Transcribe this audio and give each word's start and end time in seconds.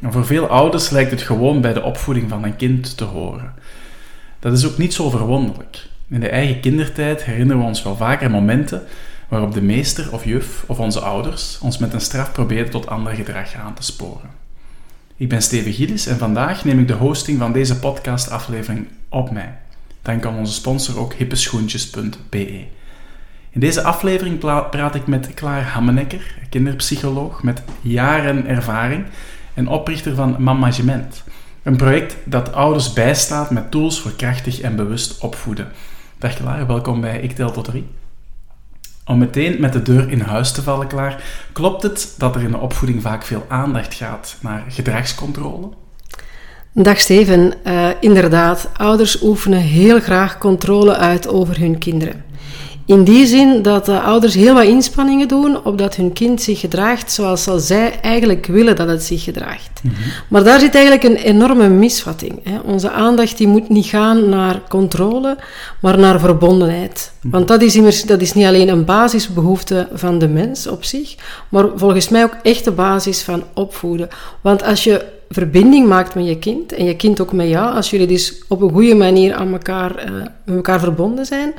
En 0.00 0.12
voor 0.12 0.26
veel 0.26 0.46
ouders 0.46 0.90
lijkt 0.90 1.10
het 1.10 1.22
gewoon 1.22 1.60
bij 1.60 1.72
de 1.72 1.82
opvoeding 1.82 2.28
van 2.28 2.44
een 2.44 2.56
kind 2.56 2.96
te 2.96 3.04
horen. 3.04 3.54
Dat 4.38 4.52
is 4.52 4.66
ook 4.66 4.78
niet 4.78 4.94
zo 4.94 5.10
verwonderlijk. 5.10 5.86
In 6.08 6.20
de 6.20 6.28
eigen 6.28 6.60
kindertijd 6.60 7.24
herinneren 7.24 7.62
we 7.62 7.68
ons 7.68 7.82
wel 7.82 7.96
vaker 7.96 8.30
momenten 8.30 8.82
waarop 9.28 9.54
de 9.54 9.62
meester 9.62 10.12
of 10.12 10.24
juf 10.24 10.64
of 10.66 10.78
onze 10.78 11.00
ouders 11.00 11.58
ons 11.58 11.78
met 11.78 11.92
een 11.92 12.00
straf 12.00 12.32
probeerden 12.32 12.70
tot 12.70 12.86
ander 12.86 13.14
gedrag 13.14 13.54
aan 13.54 13.74
te 13.74 13.82
sporen. 13.82 14.30
Ik 15.16 15.28
ben 15.28 15.42
Steven 15.42 15.72
Gillis 15.72 16.06
en 16.06 16.18
vandaag 16.18 16.64
neem 16.64 16.78
ik 16.78 16.88
de 16.88 16.94
hosting 16.94 17.38
van 17.38 17.52
deze 17.52 17.78
podcastaflevering 17.78 18.86
op 19.08 19.30
mij. 19.30 19.54
Dank 20.02 20.26
aan 20.26 20.36
onze 20.36 20.52
sponsor 20.52 20.98
ook 20.98 21.14
hippeschoentjes.be. 21.14 22.64
In 23.50 23.60
deze 23.60 23.82
aflevering 23.82 24.38
praat 24.70 24.94
ik 24.94 25.06
met 25.06 25.34
Klaar 25.34 25.62
Hammenekker, 25.62 26.34
kinderpsycholoog 26.48 27.42
met 27.42 27.62
jaren 27.80 28.46
ervaring 28.46 29.04
en 29.56 29.68
oprichter 29.68 30.14
van 30.14 30.36
Mamagement. 30.38 31.24
Een 31.62 31.76
project 31.76 32.16
dat 32.24 32.52
ouders 32.52 32.92
bijstaat 32.92 33.50
met 33.50 33.70
tools 33.70 34.00
voor 34.00 34.12
krachtig 34.12 34.60
en 34.60 34.76
bewust 34.76 35.18
opvoeden. 35.18 35.68
Dag 36.18 36.34
Klaar, 36.34 36.66
welkom 36.66 37.00
bij 37.00 37.20
Ik 37.20 37.32
Tel 37.32 37.50
Tot 37.50 37.64
3. 37.64 37.88
Om 39.04 39.18
meteen 39.18 39.60
met 39.60 39.72
de 39.72 39.82
deur 39.82 40.10
in 40.10 40.20
huis 40.20 40.52
te 40.52 40.62
vallen, 40.62 40.86
Klaar, 40.86 41.22
klopt 41.52 41.82
het 41.82 42.14
dat 42.18 42.34
er 42.34 42.42
in 42.42 42.50
de 42.50 42.58
opvoeding 42.58 43.02
vaak 43.02 43.24
veel 43.24 43.44
aandacht 43.48 43.94
gaat 43.94 44.36
naar 44.40 44.64
gedragscontrole? 44.68 45.68
Dag 46.82 47.00
Steven, 47.00 47.52
uh, 47.66 47.88
inderdaad, 48.00 48.68
ouders 48.76 49.22
oefenen 49.22 49.58
heel 49.58 50.00
graag 50.00 50.38
controle 50.38 50.96
uit 50.96 51.28
over 51.28 51.58
hun 51.58 51.78
kinderen. 51.78 52.24
In 52.86 53.04
die 53.04 53.26
zin 53.26 53.62
dat 53.62 53.86
de 53.86 54.00
ouders 54.00 54.34
heel 54.34 54.54
wat 54.54 54.64
inspanningen 54.64 55.28
doen 55.28 55.64
opdat 55.64 55.96
hun 55.96 56.12
kind 56.12 56.42
zich 56.42 56.60
gedraagt 56.60 57.12
zoals 57.12 57.48
zij 57.56 58.00
eigenlijk 58.00 58.46
willen 58.46 58.76
dat 58.76 58.88
het 58.88 59.02
zich 59.02 59.22
gedraagt. 59.22 59.80
Mhm. 59.82 59.94
Maar 60.28 60.44
daar 60.44 60.60
zit 60.60 60.74
eigenlijk 60.74 61.04
een 61.04 61.16
enorme 61.16 61.68
misvatting. 61.68 62.40
Hè. 62.44 62.58
Onze 62.58 62.90
aandacht 62.90 63.38
die 63.38 63.48
moet 63.48 63.68
niet 63.68 63.86
gaan 63.86 64.28
naar 64.28 64.60
controle, 64.68 65.36
maar 65.80 65.98
naar 65.98 66.20
verbondenheid. 66.20 67.12
Mhm. 67.20 67.32
Want 67.32 67.48
dat 67.48 67.62
is, 67.62 67.76
immers, 67.76 68.02
dat 68.02 68.20
is 68.20 68.32
niet 68.32 68.46
alleen 68.46 68.68
een 68.68 68.84
basisbehoefte 68.84 69.88
van 69.92 70.18
de 70.18 70.28
mens 70.28 70.66
op 70.66 70.84
zich, 70.84 71.14
maar 71.48 71.64
volgens 71.74 72.08
mij 72.08 72.24
ook 72.24 72.36
echt 72.42 72.64
de 72.64 72.72
basis 72.72 73.22
van 73.22 73.42
opvoeden. 73.54 74.08
Want 74.40 74.62
als 74.62 74.84
je 74.84 75.14
verbinding 75.28 75.88
maakt 75.88 76.14
met 76.14 76.26
je 76.26 76.38
kind 76.38 76.72
en 76.72 76.84
je 76.84 76.96
kind 76.96 77.20
ook 77.20 77.32
met 77.32 77.48
jou, 77.48 77.74
als 77.74 77.90
jullie 77.90 78.06
dus 78.06 78.42
op 78.48 78.60
een 78.62 78.72
goede 78.72 78.94
manier 78.94 79.34
aan 79.34 79.52
elkaar, 79.52 80.04
uh, 80.04 80.12
met 80.44 80.56
elkaar 80.56 80.80
verbonden 80.80 81.26
zijn, 81.26 81.54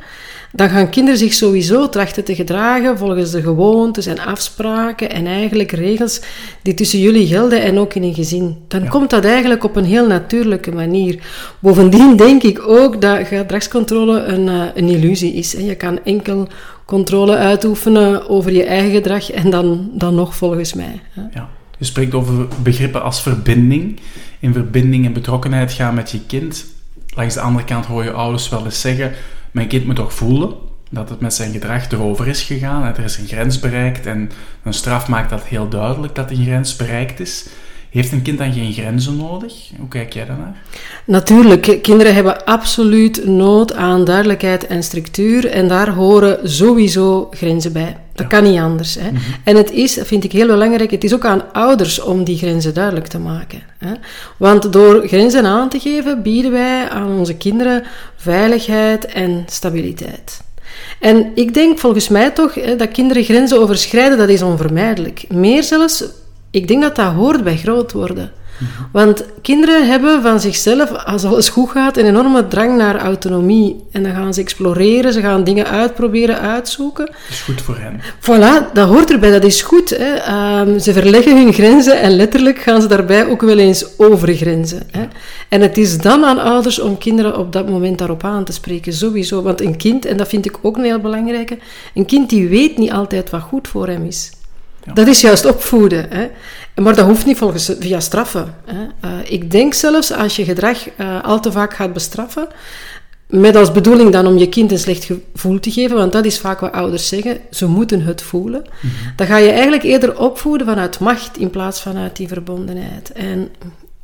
dan 0.52 0.68
gaan 0.68 0.90
kinderen 0.90 1.18
zich 1.18 1.34
sowieso 1.34 1.88
trachten 1.88 2.24
te 2.24 2.34
gedragen 2.34 2.98
volgens 2.98 3.30
de 3.30 3.42
gewoontes 3.42 4.06
en 4.06 4.18
afspraken 4.18 5.10
en 5.10 5.26
eigenlijk 5.26 5.72
regels 5.72 6.20
die 6.62 6.74
tussen 6.74 6.98
jullie 6.98 7.26
gelden 7.26 7.62
en 7.62 7.78
ook 7.78 7.94
in 7.94 8.02
een 8.02 8.14
gezin. 8.14 8.56
Dan 8.68 8.88
komt 8.88 9.10
dat 9.10 9.24
eigenlijk 9.24 9.64
op 9.64 9.76
een 9.76 9.84
heel 9.84 10.06
natuurlijke 10.06 10.72
manier. 10.72 11.22
Bovendien 11.58 12.16
denk 12.16 12.42
ik 12.42 12.68
ook 12.68 13.00
dat 13.00 13.26
gedragscontrole 13.26 14.22
een, 14.22 14.46
uh, 14.46 14.62
een 14.74 14.88
illusie 14.88 15.32
is. 15.32 15.52
Je 15.52 15.74
kan 15.74 15.98
enkel 16.04 16.48
controle 16.84 17.36
uitoefenen 17.36 18.28
over 18.28 18.52
je 18.52 18.64
eigen 18.64 18.90
gedrag 18.90 19.30
en 19.30 19.50
dan, 19.50 19.90
dan 19.92 20.14
nog 20.14 20.36
volgens 20.36 20.74
mij. 20.74 21.00
Ja. 21.34 21.48
Je 21.78 21.84
spreekt 21.84 22.14
over 22.14 22.46
begrippen 22.62 23.02
als 23.02 23.22
verbinding. 23.22 24.00
In 24.40 24.52
verbinding 24.52 25.06
en 25.06 25.12
betrokkenheid 25.12 25.72
gaan 25.72 25.94
met 25.94 26.10
je 26.10 26.20
kind. 26.26 26.66
Langs 27.14 27.34
de 27.34 27.40
andere 27.40 27.64
kant 27.64 27.86
hoor 27.86 28.04
je 28.04 28.12
ouders 28.12 28.48
wel 28.48 28.64
eens 28.64 28.80
zeggen 28.80 29.12
mijn 29.50 29.68
kind 29.68 29.86
moet 29.86 29.96
toch 29.96 30.14
voelen 30.14 30.54
dat 30.90 31.08
het 31.08 31.20
met 31.20 31.34
zijn 31.34 31.52
gedrag 31.52 31.90
erover 31.90 32.28
is 32.28 32.42
gegaan. 32.42 32.84
Er 32.84 33.04
is 33.04 33.18
een 33.18 33.26
grens 33.26 33.58
bereikt 33.58 34.06
en 34.06 34.30
een 34.62 34.74
straf 34.74 35.08
maakt 35.08 35.30
dat 35.30 35.44
heel 35.44 35.68
duidelijk 35.68 36.14
dat 36.14 36.28
die 36.28 36.44
grens 36.44 36.76
bereikt 36.76 37.20
is. 37.20 37.46
Heeft 37.90 38.12
een 38.12 38.22
kind 38.22 38.38
dan 38.38 38.52
geen 38.52 38.72
grenzen 38.72 39.16
nodig? 39.16 39.54
Hoe 39.78 39.88
kijk 39.88 40.12
jij 40.12 40.26
daarnaar? 40.26 40.62
Natuurlijk, 41.04 41.78
kinderen 41.82 42.14
hebben 42.14 42.44
absoluut 42.44 43.26
nood 43.26 43.72
aan 43.72 44.04
duidelijkheid 44.04 44.66
en 44.66 44.82
structuur 44.82 45.46
en 45.46 45.68
daar 45.68 45.90
horen 45.90 46.48
sowieso 46.48 47.28
grenzen 47.30 47.72
bij. 47.72 47.96
Dat 48.14 48.26
kan 48.26 48.42
niet 48.42 48.60
anders. 48.60 48.94
Hè. 48.94 49.10
Mhm. 49.10 49.20
En 49.44 49.56
het 49.56 49.70
is, 49.70 49.94
dat 49.94 50.06
vind 50.06 50.24
ik 50.24 50.32
heel 50.32 50.46
belangrijk, 50.46 50.90
het 50.90 51.04
is 51.04 51.14
ook 51.14 51.24
aan 51.24 51.52
ouders 51.52 52.00
om 52.00 52.24
die 52.24 52.38
grenzen 52.38 52.74
duidelijk 52.74 53.06
te 53.06 53.18
maken. 53.18 53.62
Hè. 53.78 53.92
Want 54.36 54.72
door 54.72 55.08
grenzen 55.08 55.44
aan 55.46 55.68
te 55.68 55.78
geven, 55.78 56.22
bieden 56.22 56.52
wij 56.52 56.88
aan 56.88 57.18
onze 57.18 57.34
kinderen 57.34 57.84
veiligheid 58.16 59.06
en 59.06 59.44
stabiliteit. 59.46 60.40
En 61.00 61.30
ik 61.34 61.54
denk 61.54 61.78
volgens 61.78 62.08
mij 62.08 62.30
toch 62.30 62.54
hè, 62.54 62.76
dat 62.76 62.90
kinderen 62.90 63.24
grenzen 63.24 63.60
overschrijden, 63.60 64.18
dat 64.18 64.28
is 64.28 64.42
onvermijdelijk. 64.42 65.24
Meer 65.28 65.62
zelfs 65.62 66.04
ik 66.50 66.68
denk 66.68 66.82
dat 66.82 66.96
dat 66.96 67.12
hoort 67.12 67.44
bij 67.44 67.56
groot 67.56 67.92
worden. 67.92 68.32
Want 68.92 69.24
kinderen 69.42 69.88
hebben 69.88 70.22
van 70.22 70.40
zichzelf, 70.40 71.04
als 71.04 71.24
alles 71.24 71.48
goed 71.48 71.70
gaat, 71.70 71.96
een 71.96 72.06
enorme 72.06 72.48
drang 72.48 72.76
naar 72.76 72.96
autonomie. 72.96 73.84
En 73.92 74.02
dan 74.02 74.12
gaan 74.12 74.34
ze 74.34 74.40
exploreren, 74.40 75.12
ze 75.12 75.20
gaan 75.20 75.44
dingen 75.44 75.66
uitproberen, 75.66 76.40
uitzoeken. 76.40 77.06
Dat 77.06 77.16
is 77.28 77.40
goed 77.40 77.62
voor 77.62 77.76
hen. 77.78 78.00
Voilà, 78.20 78.72
dat 78.72 78.88
hoort 78.88 79.10
erbij, 79.10 79.30
dat 79.30 79.44
is 79.44 79.62
goed. 79.62 79.90
Hè. 79.90 80.14
Ehm, 80.14 80.78
ze 80.78 80.92
verleggen 80.92 81.36
hun 81.36 81.52
grenzen 81.52 82.00
en 82.00 82.10
letterlijk 82.16 82.58
gaan 82.58 82.82
ze 82.82 82.88
daarbij 82.88 83.26
ook 83.26 83.40
wel 83.40 83.58
eens 83.58 83.98
over 83.98 84.34
grenzen. 84.34 84.82
Hè. 84.90 85.04
En 85.48 85.60
het 85.60 85.78
is 85.78 85.98
dan 85.98 86.24
aan 86.24 86.38
ouders 86.38 86.78
om 86.78 86.98
kinderen 86.98 87.38
op 87.38 87.52
dat 87.52 87.68
moment 87.68 87.98
daarop 87.98 88.24
aan 88.24 88.44
te 88.44 88.52
spreken, 88.52 88.92
sowieso. 88.92 89.42
Want 89.42 89.60
een 89.60 89.76
kind, 89.76 90.04
en 90.04 90.16
dat 90.16 90.28
vind 90.28 90.46
ik 90.46 90.58
ook 90.62 90.76
een 90.76 90.84
heel 90.84 91.00
belangrijke, 91.00 91.58
een 91.94 92.06
kind 92.06 92.30
die 92.30 92.48
weet 92.48 92.78
niet 92.78 92.92
altijd 92.92 93.30
wat 93.30 93.40
goed 93.40 93.68
voor 93.68 93.86
hem 93.86 94.04
is. 94.04 94.30
Dat 94.94 95.06
is 95.06 95.20
juist 95.20 95.44
opvoeden. 95.44 96.06
Hè. 96.10 96.28
Maar 96.82 96.96
dat 96.96 97.06
hoeft 97.06 97.26
niet 97.26 97.36
volgens, 97.36 97.72
via 97.80 98.00
straffen. 98.00 98.54
Hè. 98.64 98.82
Uh, 99.08 99.10
ik 99.24 99.50
denk 99.50 99.74
zelfs 99.74 100.12
als 100.12 100.36
je 100.36 100.44
gedrag 100.44 100.88
uh, 100.96 101.24
al 101.24 101.40
te 101.40 101.52
vaak 101.52 101.74
gaat 101.74 101.92
bestraffen, 101.92 102.48
met 103.26 103.56
als 103.56 103.72
bedoeling 103.72 104.12
dan 104.12 104.26
om 104.26 104.38
je 104.38 104.48
kind 104.48 104.70
een 104.70 104.78
slecht 104.78 105.04
gevoel 105.04 105.60
te 105.60 105.70
geven, 105.70 105.96
want 105.96 106.12
dat 106.12 106.24
is 106.24 106.38
vaak 106.38 106.60
wat 106.60 106.72
ouders 106.72 107.08
zeggen, 107.08 107.38
ze 107.50 107.66
moeten 107.66 108.02
het 108.02 108.22
voelen. 108.22 108.60
Mm 108.60 108.90
-hmm. 108.90 109.12
Dan 109.16 109.26
ga 109.26 109.36
je 109.36 109.50
eigenlijk 109.50 109.82
eerder 109.82 110.18
opvoeden 110.18 110.66
vanuit 110.66 110.98
macht 110.98 111.36
in 111.36 111.50
plaats 111.50 111.80
van 111.80 111.96
uit 111.96 112.16
die 112.16 112.28
verbondenheid. 112.28 113.12
En 113.12 113.48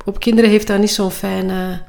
op 0.05 0.19
kinderen 0.19 0.49
heeft 0.49 0.67
dat 0.67 0.79
niet 0.79 0.91
zo'n 0.91 1.11
fijne 1.11 1.81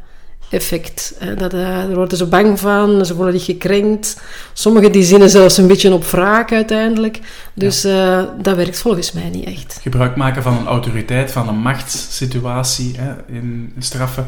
effect. 0.50 1.14
Dat, 1.38 1.54
uh, 1.54 1.60
daar 1.60 1.94
worden 1.94 2.18
ze 2.18 2.26
bang 2.26 2.60
van, 2.60 3.06
ze 3.06 3.14
worden 3.14 3.34
niet 3.34 3.42
gekrenkt. 3.42 4.20
Sommigen 4.52 4.92
die 4.92 5.02
zinnen 5.02 5.30
zelfs 5.30 5.56
een 5.56 5.66
beetje 5.66 5.92
op 5.92 6.04
wraak 6.04 6.52
uiteindelijk. 6.52 7.20
Dus 7.54 7.84
uh, 7.84 8.22
dat 8.38 8.56
werkt 8.56 8.78
volgens 8.78 9.12
mij 9.12 9.28
niet 9.28 9.46
echt. 9.46 9.78
Gebruik 9.82 10.16
maken 10.16 10.42
van 10.42 10.56
een 10.56 10.66
autoriteit, 10.66 11.32
van 11.32 11.48
een 11.48 11.58
machtssituatie 11.58 12.94
hè, 12.98 13.34
in 13.34 13.72
straffen. 13.78 14.26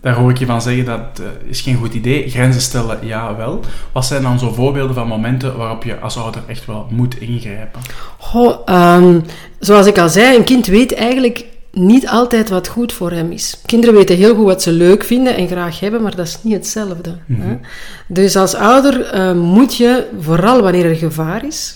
Daar 0.00 0.14
hoor 0.14 0.30
ik 0.30 0.38
je 0.38 0.46
van 0.46 0.62
zeggen 0.62 0.84
dat 0.84 1.20
uh, 1.20 1.26
is 1.50 1.60
geen 1.60 1.76
goed 1.76 1.94
idee. 1.94 2.30
Grenzen 2.30 2.60
stellen, 2.60 2.98
ja 3.02 3.36
wel. 3.36 3.60
Wat 3.92 4.06
zijn 4.06 4.22
dan 4.22 4.38
zo 4.38 4.52
voorbeelden 4.52 4.94
van 4.94 5.08
momenten 5.08 5.56
waarop 5.56 5.84
je 5.84 5.98
als 5.98 6.16
ouder 6.16 6.42
echt 6.46 6.66
wel 6.66 6.86
moet 6.90 7.20
ingrijpen? 7.20 7.80
Goh, 8.18 8.68
um, 8.96 9.24
zoals 9.58 9.86
ik 9.86 9.98
al 9.98 10.08
zei, 10.08 10.36
een 10.36 10.44
kind 10.44 10.66
weet 10.66 10.94
eigenlijk 10.94 11.44
niet 11.78 12.08
altijd 12.08 12.48
wat 12.48 12.68
goed 12.68 12.92
voor 12.92 13.10
hem 13.10 13.32
is. 13.32 13.60
Kinderen 13.66 13.94
weten 13.94 14.16
heel 14.16 14.34
goed 14.34 14.44
wat 14.44 14.62
ze 14.62 14.72
leuk 14.72 15.04
vinden 15.04 15.36
en 15.36 15.48
graag 15.48 15.80
hebben, 15.80 16.02
maar 16.02 16.16
dat 16.16 16.26
is 16.26 16.38
niet 16.42 16.54
hetzelfde. 16.54 17.16
Mm 17.26 17.40
-hmm. 17.40 17.60
Dus 18.06 18.36
als 18.36 18.54
ouder 18.54 19.14
uh, 19.14 19.32
moet 19.32 19.76
je, 19.76 20.06
vooral 20.20 20.62
wanneer 20.62 20.84
er 20.84 20.96
gevaar 20.96 21.46
is, 21.46 21.74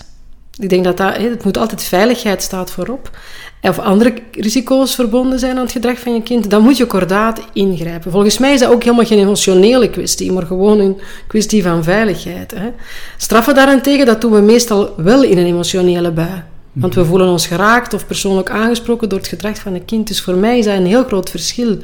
ik 0.59 0.69
denk 0.69 0.83
dat 0.83 0.97
dat, 0.97 1.17
het 1.17 1.43
moet 1.43 1.57
altijd 1.57 1.83
veiligheid 1.83 2.41
staat 2.41 2.71
voorop, 2.71 3.17
of 3.61 3.79
andere 3.79 4.13
risico's 4.31 4.95
verbonden 4.95 5.39
zijn 5.39 5.55
aan 5.55 5.63
het 5.63 5.71
gedrag 5.71 5.99
van 5.99 6.13
je 6.13 6.21
kind, 6.21 6.49
dan 6.49 6.61
moet 6.61 6.77
je 6.77 6.85
kordaat 6.85 7.41
ingrijpen. 7.53 8.11
Volgens 8.11 8.37
mij 8.37 8.53
is 8.53 8.59
dat 8.59 8.71
ook 8.71 8.83
helemaal 8.83 9.05
geen 9.05 9.19
emotionele 9.19 9.89
kwestie, 9.89 10.31
maar 10.31 10.45
gewoon 10.45 10.79
een 10.79 11.01
kwestie 11.27 11.63
van 11.63 11.83
veiligheid. 11.83 12.51
Hè. 12.51 12.69
Straffen 13.17 13.55
daarentegen, 13.55 14.05
dat 14.05 14.21
doen 14.21 14.31
we 14.31 14.41
meestal 14.41 14.93
wel 14.97 15.23
in 15.23 15.37
een 15.37 15.45
emotionele 15.45 16.11
bui. 16.11 16.43
Want 16.73 16.95
we 16.95 17.05
voelen 17.05 17.27
ons 17.27 17.47
geraakt 17.47 17.93
of 17.93 18.07
persoonlijk 18.07 18.49
aangesproken 18.49 19.09
door 19.09 19.17
het 19.19 19.27
gedrag 19.27 19.57
van 19.57 19.73
een 19.73 19.85
kind. 19.85 20.07
Dus 20.07 20.21
voor 20.21 20.35
mij 20.35 20.57
is 20.57 20.65
dat 20.65 20.77
een 20.77 20.85
heel 20.85 21.03
groot 21.03 21.29
verschil. 21.29 21.77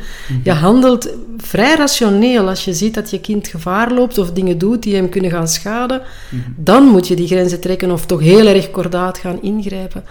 Je 0.44 0.52
handelt 0.52 1.10
vrij 1.38 1.76
rationeel 1.76 2.48
als 2.48 2.66
je 2.66 2.74
ziet 2.74 2.94
dat 2.94 3.10
je 3.10 3.20
kind 3.22 3.48
gevaar 3.48 3.94
loopt 3.94 4.18
of 4.18 4.32
dingen 4.32 4.58
doet 4.58 4.84
die 4.84 4.96
hem 4.96 5.10
kunnen 5.10 5.32
gaan 5.32 5.48
schaden. 5.48 6.02
Dan 6.56 6.84
moet 6.84 7.08
je 7.08 7.16
die 7.16 7.28
grenzen 7.28 7.60
trekken 7.60 7.92
of 7.92 8.06
toch 8.06 8.20
heel 8.22 8.48
erg 8.48 8.72
kordaat 8.72 9.18
gaan 9.18 9.42
ingrijpen. 9.42 10.04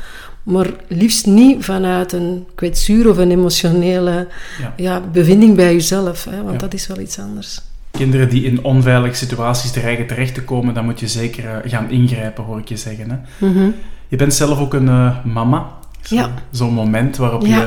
maar 0.43 0.67
liefst 0.88 1.26
niet 1.26 1.64
vanuit 1.64 2.12
een 2.12 2.46
kwetsuur 2.55 3.08
of 3.08 3.17
een 3.17 3.31
emotionele 3.31 4.26
Ja. 4.61 4.75
ja. 4.76 5.00
bevinding 5.12 5.56
bij 5.56 5.72
jezelf, 5.72 6.25
hè, 6.25 6.37
want 6.43 6.52
Ja. 6.52 6.58
dat 6.58 6.75
is 6.75 6.87
wel 6.87 7.00
iets 7.00 7.19
anders. 7.19 7.61
Kinderen 7.90 8.29
die 8.29 8.44
in 8.44 8.64
onveilige 8.64 9.14
situaties 9.14 9.70
dreigen 9.70 10.06
terecht 10.06 10.34
te 10.34 10.43
komen, 10.43 10.75
dan 10.75 10.84
moet 10.84 11.00
je 11.00 11.08
zeker 11.08 11.44
eh, 11.44 11.70
gaan 11.70 11.90
ingrijpen, 11.90 12.44
hoor 12.44 12.58
ik 12.58 12.69
je 12.69 12.76
zeggen. 12.76 13.11
Hè? 13.11 13.46
Mhm. 13.46 13.70
Je 14.08 14.17
bent 14.17 14.35
zelf 14.35 14.61
ook 14.61 14.75
een 14.75 14.88
eh, 14.88 15.11
mama. 15.25 15.67
Zo- 16.03 16.14
Ja. 16.14 16.31
Zo'n 16.50 16.73
moment 16.73 17.17
waarop 17.17 17.47
Ja. 17.47 17.56
je 17.56 17.67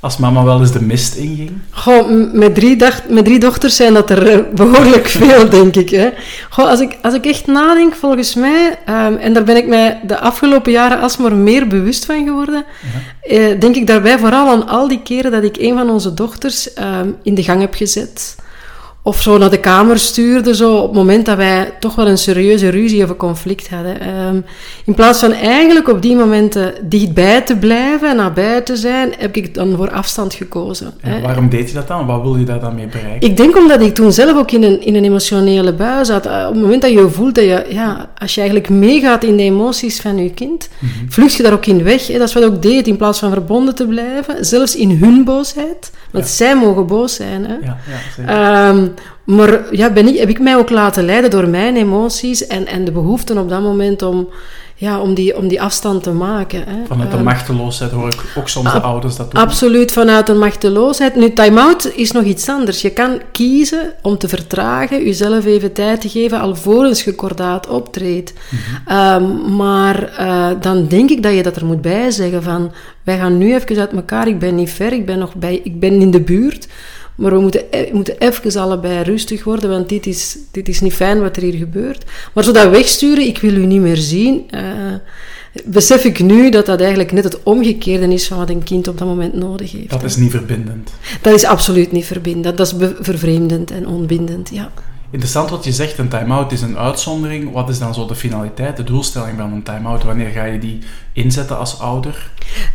als 0.00 0.16
mama 0.16 0.44
wel 0.44 0.60
eens 0.60 0.72
de 0.72 0.82
mist 0.82 1.14
inging. 1.14 1.50
Goh, 1.70 2.32
met 2.32 2.54
drie, 2.54 2.76
dacht, 2.76 3.08
met 3.10 3.24
drie 3.24 3.38
dochters 3.38 3.76
zijn 3.76 3.94
dat 3.94 4.10
er 4.10 4.26
eh, 4.28 4.38
behoorlijk 4.54 5.08
veel, 5.08 5.48
denk 5.48 5.76
ik. 5.76 5.90
Hè. 5.90 6.08
Goh, 6.50 6.68
als, 6.68 6.80
ik, 6.80 6.98
als 7.02 7.14
ik 7.14 7.24
echt 7.26 7.46
nadenk, 7.46 7.94
volgens 7.94 8.34
mij, 8.34 8.78
ehm, 8.86 9.14
en 9.14 9.32
daar 9.32 9.44
ben 9.44 9.56
ik 9.56 9.66
mij 9.66 10.00
de 10.06 10.18
afgelopen 10.20 10.72
jaren 10.72 11.00
alsmaar 11.00 11.34
meer 11.34 11.66
bewust 11.66 12.04
van 12.04 12.24
geworden, 12.24 12.64
eh, 13.22 13.60
denk 13.60 13.76
ik 13.76 13.86
daarbij 13.86 14.18
vooral 14.18 14.48
aan 14.50 14.68
al 14.68 14.88
die 14.88 15.02
keren 15.02 15.30
dat 15.30 15.42
ik 15.42 15.56
een 15.58 15.74
van 15.76 15.90
onze 15.90 16.14
dochters 16.14 16.72
ehm, 16.72 17.08
in 17.22 17.34
de 17.34 17.42
gang 17.42 17.60
heb 17.60 17.74
gezet. 17.74 18.36
Of 19.04 19.22
zo 19.22 19.38
naar 19.38 19.50
de 19.50 19.60
kamer 19.60 19.98
stuurde, 19.98 20.54
zo 20.54 20.76
op 20.76 20.82
het 20.88 20.92
moment 20.96 21.26
dat 21.26 21.36
wij 21.36 21.72
toch 21.80 21.94
wel 21.94 22.06
een 22.08 22.18
serieuze 22.18 22.68
ruzie 22.68 23.02
of 23.04 23.10
een 23.10 23.16
conflict 23.16 23.70
hadden. 23.70 24.00
Ehm, 24.00 24.36
in 24.84 24.94
plaats 24.94 25.18
van 25.18 25.32
eigenlijk 25.32 25.88
op 25.88 26.02
die 26.02 26.16
momenten 26.16 26.74
dichtbij 26.82 27.40
te 27.40 27.56
blijven 27.56 28.08
en 28.10 28.16
nabij 28.16 28.60
te 28.60 28.76
zijn, 28.76 29.12
heb 29.18 29.36
ik 29.36 29.54
dan 29.54 29.76
voor 29.76 29.90
afstand 29.90 30.34
gekozen. 30.34 30.92
En 31.00 31.22
waarom 31.22 31.48
deed 31.48 31.68
je 31.68 31.74
dat 31.74 31.88
dan? 31.88 32.06
Wat 32.06 32.22
wil 32.22 32.36
je 32.36 32.44
daar 32.44 32.60
dan 32.60 32.74
mee 32.74 32.86
bereiken? 32.86 33.28
Ik 33.28 33.36
denk 33.36 33.56
omdat 33.56 33.80
ik 33.80 33.94
toen 33.94 34.12
zelf 34.12 34.36
ook 34.38 34.50
in 34.50 34.62
een, 34.62 34.80
in 34.82 34.94
een 34.94 35.04
emotionele 35.04 35.72
bui 35.72 36.04
zat. 36.04 36.26
Eh, 36.26 36.44
Op 36.48 36.52
het 36.54 36.62
moment 36.62 36.82
dat 36.82 36.90
je 36.90 37.08
voelt 37.08 37.34
dat 37.34 37.44
je, 37.44 37.64
ja, 37.68 38.10
als 38.18 38.34
je 38.34 38.40
eigenlijk 38.40 38.70
meegaat 38.70 39.24
in 39.24 39.36
de 39.36 39.42
emoties 39.42 40.00
van 40.00 40.16
je 40.22 40.30
kind, 40.30 40.68
Mhm. 40.78 40.90
vlucht 41.08 41.34
je 41.34 41.42
daar 41.42 41.52
ook 41.52 41.66
in 41.66 41.82
weg. 41.82 42.06
Hè. 42.06 42.18
Dat 42.18 42.28
is 42.28 42.34
wat 42.34 42.42
ik 42.42 42.48
ook 42.48 42.62
deed, 42.62 42.86
in 42.86 42.96
plaats 42.96 43.18
van 43.18 43.30
verbonden 43.32 43.74
te 43.74 43.86
blijven. 43.86 44.44
Zelfs 44.44 44.76
in 44.76 44.90
hun 44.90 45.24
boosheid. 45.24 45.90
Want 46.12 46.28
zij 46.28 46.56
mogen 46.56 46.86
boos 46.86 47.14
zijn. 47.14 47.44
Hè. 47.44 47.54
Ja, 47.54 47.76
ja, 47.88 47.96
zeker. 48.16 48.34
Ehm, 48.34 48.88
maar 49.24 49.60
ja, 49.70 49.90
ben 49.90 50.08
ik, 50.08 50.18
heb 50.18 50.28
ik 50.28 50.40
mij 50.40 50.56
ook 50.56 50.70
laten 50.70 51.04
leiden 51.04 51.30
door 51.30 51.48
mijn 51.48 51.76
emoties 51.76 52.46
en, 52.46 52.66
en 52.66 52.84
de 52.84 52.92
behoeften 52.92 53.38
op 53.38 53.48
dat 53.48 53.62
moment 53.62 54.02
om, 54.02 54.28
ja, 54.74 55.00
om, 55.00 55.14
die, 55.14 55.36
om 55.36 55.48
die 55.48 55.62
afstand 55.62 56.02
te 56.02 56.10
maken. 56.10 56.64
Hè. 56.66 56.86
Vanuit 56.86 57.10
de 57.10 57.16
Ehm, 57.16 57.24
machteloosheid 57.24 57.90
hoor 57.90 58.08
ik 58.08 58.22
ook 58.36 58.48
soms 58.48 58.72
de 58.72 58.80
ouders 58.80 59.16
dat 59.16 59.30
doen. 59.30 59.40
Absoluut 59.40 59.92
vanuit 59.92 60.28
een 60.28 60.38
machteloosheid. 60.38 61.14
Nu, 61.14 61.32
time-out 61.32 61.92
is 61.94 62.12
nog 62.12 62.24
iets 62.24 62.48
anders. 62.48 62.82
Je 62.82 62.90
kan 62.90 63.20
kiezen 63.32 63.92
om 64.02 64.18
te 64.18 64.28
vertragen, 64.28 65.04
jezelf 65.04 65.44
even 65.44 65.72
tijd 65.72 66.00
te 66.00 66.08
geven 66.08 66.40
alvorens 66.40 67.04
je 67.04 67.14
kordaat 67.14 67.68
optreedt. 67.68 68.32
Ehm, 68.86 69.54
maar 69.56 70.12
eh, 70.16 70.48
dan 70.60 70.86
denk 70.86 71.10
ik 71.10 71.22
dat 71.22 71.34
je 71.34 71.42
dat 71.42 71.56
er 71.56 71.66
moet 71.66 71.82
bij 71.82 72.10
zeggen 72.10 72.42
van, 72.42 72.72
wij 73.02 73.18
gaan 73.18 73.38
nu 73.38 73.54
even 73.54 73.78
uit 73.78 73.92
elkaar, 73.92 74.28
ik 74.28 74.38
ben 74.38 74.54
niet 74.54 74.70
ver, 74.70 74.92
ik 74.92 75.06
ben, 75.06 75.18
nog 75.18 75.34
bij, 75.34 75.60
ik 75.64 75.80
ben 75.80 76.00
in 76.00 76.10
de 76.10 76.20
buurt. 76.20 76.68
Maar 77.14 77.32
we 77.32 77.40
moeten, 77.40 77.62
e- 77.70 77.84
we 77.90 77.94
moeten 77.96 78.18
even 78.18 78.60
allebei 78.60 79.02
rustig 79.02 79.44
worden, 79.44 79.70
want 79.70 79.88
dit 79.88 80.06
is, 80.06 80.36
dit 80.50 80.68
is 80.68 80.80
niet 80.80 80.94
fijn 80.94 81.20
wat 81.20 81.36
er 81.36 81.42
hier 81.42 81.54
gebeurt. 81.54 82.04
Maar 82.32 82.44
zo 82.44 82.52
dat 82.52 82.70
wegsturen, 82.70 83.26
ik 83.26 83.38
wil 83.38 83.54
u 83.54 83.66
niet 83.66 83.80
meer 83.80 83.96
zien, 83.96 84.50
eh, 84.50 84.60
besef 85.64 86.04
ik 86.04 86.20
nu 86.20 86.50
dat 86.50 86.66
dat 86.66 86.80
eigenlijk 86.80 87.12
net 87.12 87.24
het 87.24 87.42
omgekeerde 87.42 88.12
is 88.12 88.26
van 88.26 88.38
wat 88.38 88.50
een 88.50 88.62
kind 88.62 88.88
op 88.88 88.98
dat 88.98 89.08
moment 89.08 89.34
nodig 89.34 89.72
heeft. 89.72 89.90
Dat 89.90 90.02
is 90.02 90.16
niet 90.16 90.30
verbindend. 90.30 90.90
Dat 91.20 91.34
is 91.34 91.44
absoluut 91.44 91.92
niet 91.92 92.04
verbindend. 92.04 92.56
Dat 92.56 92.66
is 92.66 92.74
vervreemdend 93.00 93.70
en 93.70 93.86
onbindend, 93.86 94.50
ja. 94.52 94.72
Interessant 95.10 95.50
wat 95.50 95.64
je 95.64 95.72
zegt, 95.72 95.98
een 95.98 96.08
time-out 96.08 96.52
is 96.52 96.62
een 96.62 96.78
uitzondering. 96.78 97.52
Wat 97.52 97.68
is 97.68 97.78
dan 97.78 97.94
zo 97.94 98.06
de 98.06 98.14
finaliteit, 98.14 98.76
de 98.76 98.84
doelstelling 98.84 99.38
van 99.38 99.52
een 99.52 99.62
time-out? 99.62 100.02
Wanneer 100.02 100.28
ga 100.28 100.44
je 100.44 100.58
die 100.58 100.78
inzetten 101.12 101.58
als 101.58 101.80
ouder? 101.80 102.30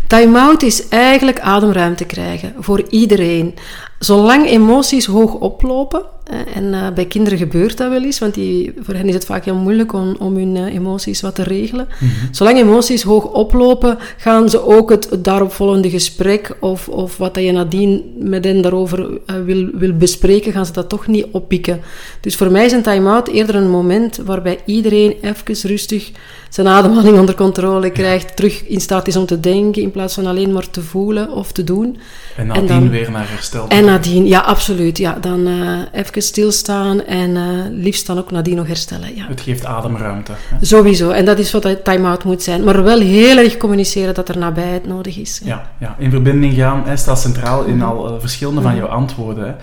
Time-out 0.07 0.63
is 0.63 0.87
eigenlijk 0.87 1.39
ademruimte 1.39 2.05
krijgen 2.05 2.53
voor 2.59 2.83
iedereen. 2.89 3.53
Zolang 3.99 4.47
emoties 4.47 5.05
hoog 5.05 5.33
oplopen, 5.33 6.05
eh, 6.27 6.55
en 6.55 6.73
eh, 6.73 6.93
bij 6.93 7.05
kinderen 7.05 7.37
gebeurt 7.37 7.77
dat 7.77 7.89
wel 7.89 8.03
eens, 8.03 8.19
want 8.19 8.33
die, 8.33 8.73
voor 8.79 8.93
hen 8.93 9.07
is 9.07 9.13
het 9.13 9.25
vaak 9.25 9.45
heel 9.45 9.55
moeilijk 9.55 9.93
om, 9.93 10.15
om 10.19 10.35
hun 10.35 10.55
eh, 10.55 10.73
emoties 10.73 11.21
wat 11.21 11.35
te 11.35 11.43
regelen. 11.43 11.87
Zolang 12.31 12.57
emoties 12.57 13.03
hoog 13.03 13.23
oplopen, 13.23 13.97
gaan 14.17 14.49
ze 14.49 14.65
ook 14.65 14.89
het, 14.89 15.09
daaropvolgende 15.19 15.89
gesprek 15.89 16.57
of, 16.59 16.89
of 16.89 17.17
wat 17.17 17.33
dat 17.33 17.43
je 17.43 17.51
nadien 17.51 18.13
met 18.19 18.43
hen 18.43 18.61
daarover 18.61 19.09
wil, 19.45 19.69
wil 19.73 19.93
bespreken, 19.93 20.51
gaan 20.51 20.65
ze 20.65 20.71
dat 20.71 20.89
toch 20.89 21.07
niet 21.07 21.25
oppikken. 21.31 21.81
Dus 22.21 22.35
voor 22.35 22.51
mij 22.51 22.65
is 22.65 22.71
een 22.71 22.81
time-out 22.81 23.27
eerder 23.27 23.55
een 23.55 23.69
moment 23.69 24.17
waarbij 24.17 24.59
iedereen 24.65 25.15
even 25.21 25.69
rustig 25.69 26.11
zijn 26.49 26.67
ademhaling 26.67 27.19
onder 27.19 27.35
controle 27.35 27.91
krijgt, 27.91 28.35
terug 28.35 28.63
in 28.67 28.81
staat 28.81 29.07
is 29.07 29.15
om 29.15 29.25
te 29.25 29.39
denken, 29.39 29.81
in 29.81 29.91
plaats 29.91 30.13
van 30.13 30.25
alleen 30.25 30.51
maar 30.51 30.69
te 30.69 30.81
voelen 30.81 31.31
of 31.31 31.51
te 31.51 31.63
doen. 31.63 31.97
En 32.37 32.47
nadien 32.47 32.67
dan- 32.67 32.89
weer 32.89 33.11
naar 33.11 33.29
herstel. 33.29 33.67
En 33.67 33.86
nadien, 33.87 34.25
ja, 34.27 34.39
absoluut. 34.39 34.97
Ja, 34.97 35.17
dan 35.21 35.47
eh, 35.47 35.99
even 36.01 36.21
stilstaan 36.21 37.05
en 37.05 37.35
eh, 37.35 37.43
liefst 37.69 38.07
dan 38.07 38.17
ook 38.17 38.31
nadien 38.31 38.55
nog 38.55 38.67
herstellen. 38.67 39.15
Ja. 39.15 39.27
Het 39.27 39.41
geeft 39.41 39.65
ademruimte. 39.65 40.31
Hè? 40.35 40.65
Sowieso. 40.65 41.09
En 41.09 41.25
dat 41.25 41.39
is 41.39 41.51
wat 41.51 41.65
een 41.65 41.81
time-out 41.83 42.23
moet 42.23 42.43
zijn. 42.43 42.63
Maar 42.63 42.83
wel 42.83 42.99
heel 42.99 43.37
erg 43.37 43.57
communiceren 43.57 44.13
dat 44.13 44.29
er 44.29 44.37
nabijheid 44.37 44.87
nodig 44.87 45.17
is. 45.17 45.41
Ja, 45.43 45.69
ja, 45.77 45.95
in 45.97 46.11
verbinding 46.11 46.53
gaan 46.53 46.83
hè, 46.85 46.97
staat 46.97 47.19
centraal 47.19 47.63
in 47.63 47.81
al 47.81 48.07
eh, 48.07 48.19
verschillende 48.19 48.61
van 48.61 48.75
jouw 48.75 48.87
antwoorden. 48.87 49.45
Hè. 49.45 49.53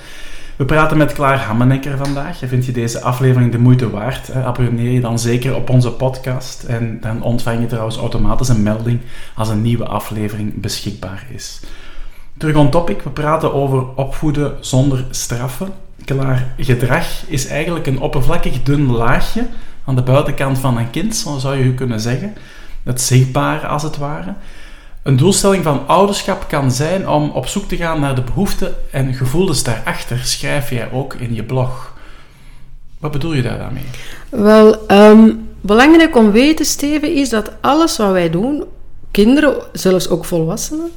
We 0.56 0.64
praten 0.64 0.96
met 0.96 1.12
Klaar 1.12 1.38
Hammenekker 1.38 1.96
vandaag. 1.96 2.38
Vind 2.44 2.66
je 2.66 2.72
deze 2.72 3.00
aflevering 3.00 3.52
de 3.52 3.58
moeite 3.58 3.90
waard? 3.90 4.32
Abonneer 4.32 4.90
je 4.90 5.00
dan 5.00 5.18
zeker 5.18 5.54
op 5.54 5.70
onze 5.70 5.90
podcast. 5.90 6.62
En 6.62 6.98
dan 7.00 7.22
ontvang 7.22 7.60
je 7.60 7.66
trouwens 7.66 7.96
automatisch 7.96 8.48
een 8.48 8.62
melding 8.62 9.00
als 9.34 9.48
een 9.48 9.62
nieuwe 9.62 9.86
aflevering 9.86 10.60
beschikbaar 10.60 11.26
is. 11.34 11.60
Terug 12.38 12.56
on 12.56 12.70
topic, 12.70 13.02
we 13.02 13.10
praten 13.10 13.54
over 13.54 13.84
opvoeden 13.94 14.56
zonder 14.60 15.04
straffen. 15.10 15.72
Klaar, 16.04 16.54
gedrag 16.58 17.06
is 17.26 17.46
eigenlijk 17.46 17.86
een 17.86 18.00
oppervlakkig 18.00 18.62
dun 18.62 18.90
laagje 18.90 19.46
aan 19.84 19.96
de 19.96 20.02
buitenkant 20.02 20.58
van 20.58 20.78
een 20.78 20.90
kind, 20.90 21.16
zo 21.16 21.38
zou 21.38 21.56
je 21.56 21.74
kunnen 21.74 22.00
zeggen. 22.00 22.34
Het 22.82 23.00
zichtbare 23.00 23.66
als 23.66 23.82
het 23.82 23.96
ware. 23.96 24.34
Een 25.02 25.16
doelstelling 25.16 25.64
van 25.64 25.86
ouderschap 25.86 26.48
kan 26.48 26.70
zijn 26.70 27.08
om 27.08 27.30
op 27.30 27.46
zoek 27.46 27.64
te 27.64 27.76
gaan 27.76 28.00
naar 28.00 28.14
de 28.14 28.22
behoeften 28.22 28.74
en 28.90 29.14
gevoelens 29.14 29.62
daarachter, 29.62 30.18
schrijf 30.18 30.70
jij 30.70 30.92
ook 30.92 31.14
in 31.14 31.34
je 31.34 31.42
blog. 31.42 31.94
Wat 32.98 33.10
bedoel 33.10 33.32
je 33.32 33.42
daar? 33.42 33.72
Wel, 34.28 34.86
ehm, 34.86 35.30
belangrijk 35.60 36.16
om 36.16 36.30
weten, 36.30 36.64
Steven, 36.64 37.14
is 37.14 37.28
dat 37.28 37.52
alles 37.60 37.96
wat 37.96 38.10
wij 38.10 38.30
doen, 38.30 38.64
kinderen, 39.10 39.56
zelfs 39.72 40.08
ook 40.08 40.24
volwassenen, 40.24 40.90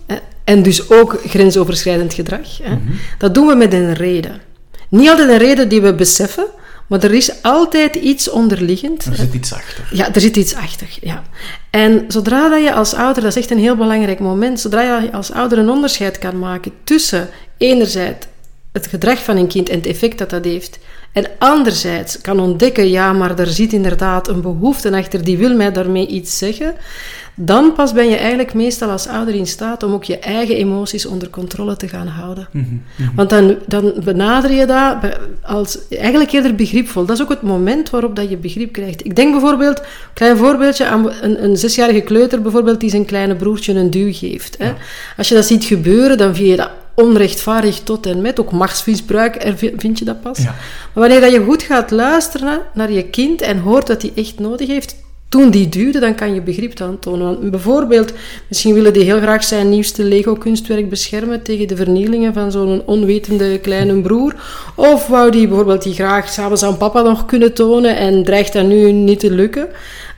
en 0.48 0.64
dus 0.64 0.90
ook 0.90 1.22
grensoverschrijdend 1.26 2.14
gedrag, 2.14 2.58
hè, 2.64 2.78
dat 3.18 3.34
doen 3.34 3.48
we 3.48 3.56
met 3.56 3.74
een 3.74 3.94
reden. 3.94 4.42
Niet 4.90 5.10
altijd 5.10 5.30
een 5.30 5.38
reden 5.38 5.70
die 5.70 5.82
we 5.82 5.94
beseffen, 5.94 6.46
maar 6.88 7.04
er 7.04 7.14
is 7.14 7.44
altijd 7.44 7.96
iets 7.96 8.30
onderliggend. 8.30 9.06
Er 9.06 9.16
zit 9.16 9.34
iets 9.34 9.54
achter. 9.54 9.90
Ja, 9.92 10.14
er 10.14 10.22
zit 10.22 10.36
iets 10.36 10.56
achter, 10.56 10.88
ja. 11.02 11.24
En 11.70 12.06
zodra 12.08 12.50
dat 12.50 12.64
je 12.64 12.74
als 12.74 12.94
ouder, 12.94 13.24
dat 13.24 13.32
is 13.32 13.42
echt 13.42 13.52
een 13.52 13.60
heel 13.60 13.76
belangrijk 13.76 14.20
moment, 14.20 14.60
zodra 14.60 15.00
je 15.00 15.12
als 15.12 15.32
ouder 15.32 15.58
een 15.58 15.70
onderscheid 15.70 16.18
kan 16.18 16.40
maken 16.40 16.72
tussen 16.84 17.30
enerzijds 17.58 18.26
het 18.72 18.88
gedrag 18.88 19.24
van 19.24 19.38
een 19.38 19.48
kind 19.48 19.70
en 19.70 19.78
het 19.78 19.86
effect 19.86 20.18
dat 20.18 20.30
dat 20.30 20.46
heeft, 20.46 20.80
en 21.18 21.26
anderzijds 21.38 22.22
kan 22.22 22.40
ontdekken, 22.40 22.90
ja, 22.90 23.14
maar 23.14 23.40
er 23.40 23.48
zit 23.48 23.74
inderdaad 23.74 24.28
een 24.28 24.42
behoefte 24.42 24.98
achter, 24.98 25.24
die 25.24 25.38
wil 25.38 25.56
mij 25.56 25.72
daarmee 25.72 26.08
iets 26.08 26.38
zeggen, 26.38 26.74
dan 27.36 27.74
pas 27.74 27.94
ben 27.94 28.10
je 28.10 28.16
eigenlijk 28.16 28.54
meestal 28.54 28.90
als 28.90 29.08
ouder 29.08 29.36
in 29.36 29.48
staat 29.48 29.84
om 29.84 29.94
ook 29.94 30.04
je 30.04 30.20
eigen 30.20 30.56
emoties 30.56 31.06
onder 31.06 31.30
controle 31.30 31.76
te 31.78 31.88
gaan 31.88 32.08
houden. 32.08 32.48
Want 33.16 33.30
dan, 33.30 33.56
dan 33.68 33.94
benader 34.04 34.52
je 34.52 34.66
dat 34.66 34.98
als 35.42 35.78
eigenlijk 35.90 36.32
eerder 36.32 36.56
begripvol. 36.56 37.06
Dat 37.06 37.16
is 37.16 37.24
ook 37.24 37.30
het 37.30 37.42
moment 37.42 37.90
waarop 37.90 38.16
dat 38.16 38.30
je 38.30 38.38
begrip 38.38 38.72
krijgt. 38.72 39.06
Ik 39.06 39.16
denk 39.16 39.32
bijvoorbeeld, 39.32 39.82
klein 40.14 40.38
voorbeeldje, 40.38 40.86
aan 40.86 41.12
een, 41.22 41.44
een 41.44 41.58
zesjarige 41.58 42.02
kleuter 42.02 42.42
bijvoorbeeld 42.42 42.80
die 42.80 42.90
zijn 42.90 43.06
kleine 43.06 43.36
broertje 43.36 43.74
een 43.74 43.92
duw 43.92 44.14
geeft. 44.14 44.58
Hè. 44.58 44.74
Als 45.18 45.28
je 45.30 45.36
dat 45.36 45.46
ziet 45.46 45.66
gebeuren, 45.66 46.18
dan 46.18 46.36
vind 46.36 46.48
je 46.48 46.56
dat 46.56 46.70
onrechtvaardig 47.02 47.80
tot 47.80 48.06
en 48.06 48.22
met. 48.22 48.40
Ook 48.40 48.52
machtsmisbruik 48.52 49.54
vi- 49.56 49.74
vind 49.78 50.00
je 50.00 50.06
dat 50.06 50.22
pas. 50.22 50.38
Ja. 50.38 50.44
Maar 50.44 50.56
wanneer 50.94 51.22
dat 51.22 51.32
je 51.32 51.44
goed 51.44 51.64
gaat 51.64 51.92
luisteren 51.92 52.60
naar 52.74 52.92
je 52.92 53.04
kind 53.04 53.42
en 53.42 53.60
hoort 53.60 53.88
wat 53.88 54.02
hij 54.02 54.12
echt 54.16 54.40
nodig 54.40 54.68
heeft, 54.68 54.96
toen 55.30 55.50
die 55.50 55.70
duwde, 55.70 56.00
dan 56.00 56.16
kan 56.16 56.34
je 56.34 56.42
begrip 56.42 56.82
aantonen. 56.82 57.26
Want 57.26 57.52
bijvoorbeeld, 57.52 58.14
misschien 58.50 58.74
willen 58.74 58.94
die 58.94 59.04
heel 59.04 59.20
graag 59.20 59.44
zijn 59.44 59.70
nieuwste 59.70 60.04
Lego-kunstwerk 60.04 60.90
beschermen 60.90 61.42
tegen 61.44 61.68
de 61.68 61.76
vernielingen 61.76 62.34
van 62.34 62.52
zo'n 62.52 62.82
onwetende 62.86 63.60
kleine 63.60 64.02
broer. 64.02 64.36
Of 64.76 65.08
wou 65.08 65.32
die 65.32 65.48
bijvoorbeeld 65.48 65.84
die 65.84 65.94
graag 65.94 66.30
s'avonds 66.30 66.64
aan 66.64 66.78
papa 66.78 67.02
nog 67.02 67.26
kunnen 67.26 67.54
tonen 67.54 67.98
en 67.98 68.24
dreigt 68.24 68.54
dat 68.54 68.66
nu 68.66 68.92
niet 68.92 69.20
te 69.20 69.32
lukken. 69.32 69.68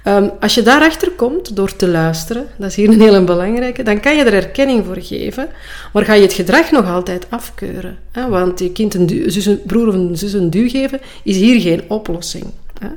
Ehm, 0.04 0.30
als 0.40 0.56
je 0.56 0.62
daarachter 0.62 1.12
komt 1.12 1.56
door 1.56 1.76
te 1.76 1.88
luisteren, 1.88 2.48
dat 2.58 2.70
is 2.70 2.76
hier 2.76 2.90
een 2.90 3.02
hele 3.02 3.24
belangrijke, 3.24 3.84
dan 3.84 4.00
kan 4.00 4.16
je 4.16 4.24
er 4.24 4.34
erkenning 4.34 4.86
voor 4.86 4.98
geven, 5.00 5.48
maar 5.94 6.06
ga 6.06 6.14
je 6.14 6.22
het 6.22 6.34
gedrag 6.34 6.72
nog 6.72 6.88
altijd 6.88 7.26
afkeuren. 7.30 7.98
Hè? 8.12 8.28
Want 8.28 8.60
je 8.60 8.72
kind 8.72 8.94
een, 8.94 9.24
zus, 9.26 9.46
een 9.46 9.62
broer 9.66 9.88
of 9.88 9.94
een 9.94 10.18
zus 10.18 10.34
een 10.34 10.50
duw 10.50 10.70
geven, 10.70 11.00
is 11.24 11.36
hier 11.36 11.62
geen 11.62 11.84
oplossing. 11.88 12.46
Hè? 12.80 12.88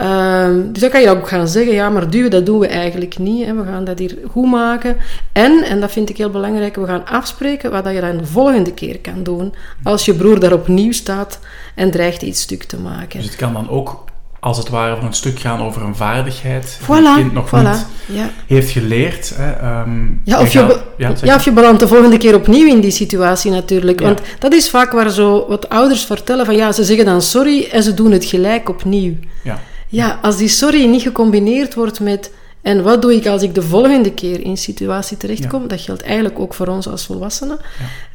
Ehm, 0.00 0.72
dus 0.72 0.80
dan 0.82 0.90
kan 0.90 1.00
je 1.00 1.10
ook 1.10 1.28
gaan 1.28 1.48
zeggen, 1.48 1.72
ja, 1.72 1.90
maar 1.90 2.10
duwen, 2.10 2.30
dat 2.30 2.46
doen 2.46 2.58
we 2.58 2.66
eigenlijk 2.66 3.18
niet. 3.18 3.46
We 3.46 3.64
gaan 3.64 3.84
dat 3.84 3.98
hier 3.98 4.18
goed 4.30 4.50
maken. 4.50 4.96
En, 5.32 5.62
en 5.62 5.80
dat 5.80 5.92
vind 5.92 6.10
ik 6.10 6.16
heel 6.16 6.30
belangrijk, 6.30 6.76
we 6.76 6.86
gaan 6.86 7.06
afspreken 7.06 7.70
wat 7.70 7.84
je 7.92 8.00
dan 8.00 8.16
de 8.16 8.26
volgende 8.26 8.72
keer 8.72 8.98
kan 8.98 9.22
doen. 9.22 9.54
Als 9.82 10.04
je 10.04 10.14
broer 10.14 10.40
daar 10.40 10.52
opnieuw 10.52 10.92
staat 10.92 11.38
en 11.74 11.90
dreigt 11.90 12.22
iets 12.22 12.40
stuk 12.40 12.62
te 12.62 12.78
maken. 12.78 13.18
Dus 13.18 13.28
het 13.28 13.36
kan 13.36 13.52
dan 13.52 13.68
ook 13.68 14.04
als 14.40 14.58
het 14.58 14.68
ware 14.68 14.96
voor 14.96 15.04
een 15.04 15.12
stuk 15.12 15.38
gaan 15.38 15.60
over 15.60 15.82
een 15.82 15.96
vaardigheid 15.96 16.78
voilà, 16.82 16.86
die 16.86 16.96
het 16.96 17.14
kind 17.14 17.32
nog 17.32 17.48
voilà, 17.48 17.68
niet 17.68 17.86
ja. 18.06 18.30
heeft 18.46 18.70
geleerd. 18.70 19.32
Hè. 19.36 19.50
ehm, 19.50 20.06
Ja, 20.24 20.40
of 20.40 20.52
je, 20.52 20.80
ja, 20.96 21.34
of 21.34 21.44
je 21.44 21.52
belandt 21.52 21.80
de 21.80 21.88
volgende 21.88 22.16
keer 22.16 22.34
opnieuw 22.34 22.66
in 22.66 22.80
die 22.80 22.90
situatie 22.90 23.50
natuurlijk. 23.50 24.00
Want 24.00 24.20
dat 24.38 24.52
is 24.52 24.70
vaak 24.70 24.92
waar 24.92 25.10
zo 25.10 25.46
wat 25.48 25.68
ouders 25.68 26.04
vertellen 26.04 26.46
van 26.46 26.56
ja, 26.56 26.72
ze 26.72 26.84
zeggen 26.84 27.04
dan 27.04 27.22
sorry 27.22 27.68
en 27.72 27.82
ze 27.82 27.94
doen 27.94 28.12
het 28.12 28.24
gelijk 28.24 28.68
opnieuw. 28.68 29.14
ja. 29.42 29.60
Ja, 29.92 30.18
als 30.22 30.36
die 30.36 30.48
sorry 30.48 30.84
niet 30.84 31.02
gecombineerd 31.02 31.74
wordt 31.74 32.00
met 32.00 32.30
en 32.62 32.82
wat 32.82 33.02
doe 33.02 33.14
ik 33.14 33.26
als 33.26 33.42
ik 33.42 33.54
de 33.54 33.62
volgende 33.62 34.12
keer 34.12 34.40
in 34.40 34.50
een 34.50 34.56
situatie 34.56 35.16
terechtkom, 35.16 35.68
dat 35.68 35.80
geldt 35.80 36.02
eigenlijk 36.02 36.38
ook 36.38 36.54
voor 36.54 36.66
ons 36.66 36.88
als 36.88 37.06
volwassenen, 37.06 37.58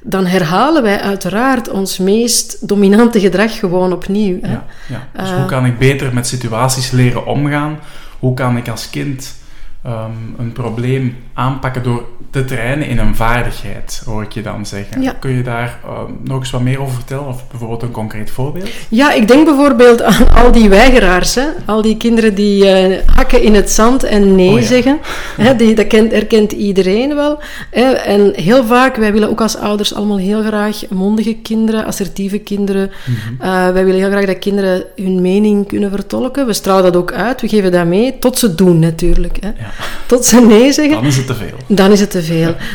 dan 0.02 0.26
herhalen 0.26 0.84
wij 0.84 1.00
uiteraard 1.02 1.70
ons 1.70 1.98
meest 1.98 2.68
dominante 2.68 3.20
gedrag 3.20 3.60
gewoon 3.60 3.94
opnieuw. 3.94 4.38
Hè? 4.42 4.52
Ja, 4.52 4.66
ja. 4.88 5.08
Dus 5.22 5.30
Eh. 5.30 5.36
hoe 5.38 5.46
kan 5.46 5.66
ik 5.66 5.78
beter 5.78 6.14
met 6.14 6.28
situaties 6.28 6.92
leren 6.92 7.26
omgaan? 7.26 7.80
Hoe 8.20 8.34
kan 8.34 8.58
ik 8.58 8.68
als 8.70 8.90
kind 8.90 9.36
ehm, 9.84 10.12
een 10.38 10.52
probleem 10.52 11.18
aanpakken 11.34 11.84
door 11.84 12.04
te 12.36 12.46
trainen 12.46 12.88
in 12.88 12.98
een 12.98 13.16
vaardigheid, 13.16 14.02
hoor 14.06 14.24
ik 14.24 14.32
je 14.32 14.42
dan 14.42 14.66
zeggen. 14.66 15.02
Ja. 15.02 15.16
Kun 15.20 15.32
je 15.32 15.44
daar 15.44 15.80
ehm, 15.86 16.12
nog 16.24 16.40
eens 16.40 16.52
wat 16.52 16.62
meer 16.62 16.82
over 16.82 16.94
vertellen? 16.94 17.28
Of 17.28 17.48
bijvoorbeeld 17.48 17.82
een 17.82 17.92
concreet 17.92 18.32
voorbeeld? 18.32 18.70
Ja, 18.90 19.12
ik 19.14 19.28
denk 19.28 19.46
bijvoorbeeld 19.46 20.02
aan 20.02 20.34
al 20.34 20.52
die 20.52 20.70
weigeraars, 20.70 21.36
hè? 21.36 21.44
al 21.66 21.82
die 21.82 21.98
kinderen 21.98 22.36
die 22.36 22.70
eh, 22.70 23.02
hakken 23.16 23.42
in 23.42 23.56
het 23.56 23.72
zand 23.72 24.04
en 24.04 24.36
nee 24.36 24.50
Oh 24.50 24.60
ja. 24.60 24.66
zeggen. 24.66 25.00
Hè? 25.38 25.56
Die, 25.56 25.76
dat 25.76 25.88
kent, 25.88 26.12
herkent 26.12 26.52
iedereen 26.52 27.16
wel. 27.16 27.40
Hè? 27.72 27.84
En 27.92 28.34
heel 28.36 28.66
vaak, 28.66 28.96
wij 28.96 29.14
willen 29.14 29.30
ook 29.30 29.42
als 29.42 29.58
ouders 29.58 29.94
allemaal 29.94 30.18
heel 30.18 30.44
graag 30.44 30.82
mondige 30.90 31.34
kinderen, 31.34 31.86
assertieve 31.86 32.38
kinderen. 32.38 32.92
Mhm. 33.06 33.42
Eh, 33.42 33.70
wij 33.72 33.86
willen 33.86 34.00
heel 34.00 34.10
graag 34.12 34.26
dat 34.26 34.40
kinderen 34.40 34.84
hun 34.96 35.22
mening 35.22 35.68
kunnen 35.68 35.90
vertolken. 35.90 36.46
We 36.46 36.54
stralen 36.54 36.84
dat 36.84 36.96
ook 36.96 37.12
uit, 37.12 37.42
we 37.42 37.48
geven 37.48 37.72
dat 37.72 37.86
mee, 37.86 38.20
tot 38.20 38.40
ze 38.40 38.56
doen 38.56 38.80
natuurlijk. 38.80 39.38
Hè? 39.40 39.48
Ja. 39.48 39.72
Tot 40.06 40.26
ze 40.26 40.42
nee 40.42 40.72
zeggen. 40.72 40.96
Dan 40.96 41.06
is 41.06 41.18
het 41.18 41.28
te 41.28 41.36
veel. 41.36 41.58
Dan 41.68 41.92
is 41.92 42.00
het 42.00 42.12
te 42.12 42.18
veel. 42.18 42.25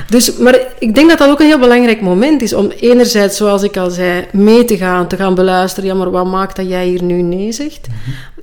Dus, 0.09 0.37
maar 0.37 0.59
ik 0.79 0.95
denk 0.95 1.09
dat 1.09 1.19
dat 1.19 1.29
ook 1.29 1.41
een 1.41 1.47
heel 1.47 1.59
belangrijk 1.59 2.01
moment 2.01 2.43
is 2.43 2.55
om 2.55 2.71
enerzijds, 2.81 3.37
zoals 3.37 3.63
ik 3.63 3.77
al 3.77 3.91
zei, 3.91 4.25
mee 4.33 4.65
te 4.65 4.77
gaan, 4.77 5.07
te 5.07 5.17
gaan 5.17 5.35
beluisteren. 5.35 5.89
Ja, 5.89 5.95
maar 5.95 6.11
wat 6.11 6.27
maakt 6.27 6.57
dat 6.57 6.69
jij 6.69 6.87
hier 6.87 7.03
nu 7.03 7.23
nee 7.23 7.53
zegt? 7.53 7.87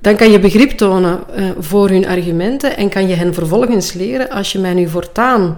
Dan 0.02 0.16
kan 0.16 0.32
je 0.32 0.40
begrip 0.40 0.72
tonen 0.72 1.20
eh, 1.36 1.46
voor 1.60 1.90
hun 1.90 2.08
argumenten 2.08 2.78
en 2.78 2.90
kan 2.90 3.08
je 3.08 3.16
hen 3.16 3.34
vervolgens 3.34 3.94
leren, 3.94 4.30
als 4.30 4.52
je 4.52 4.60
mij 4.60 4.74
nu 4.74 4.88
voortaan 4.88 5.58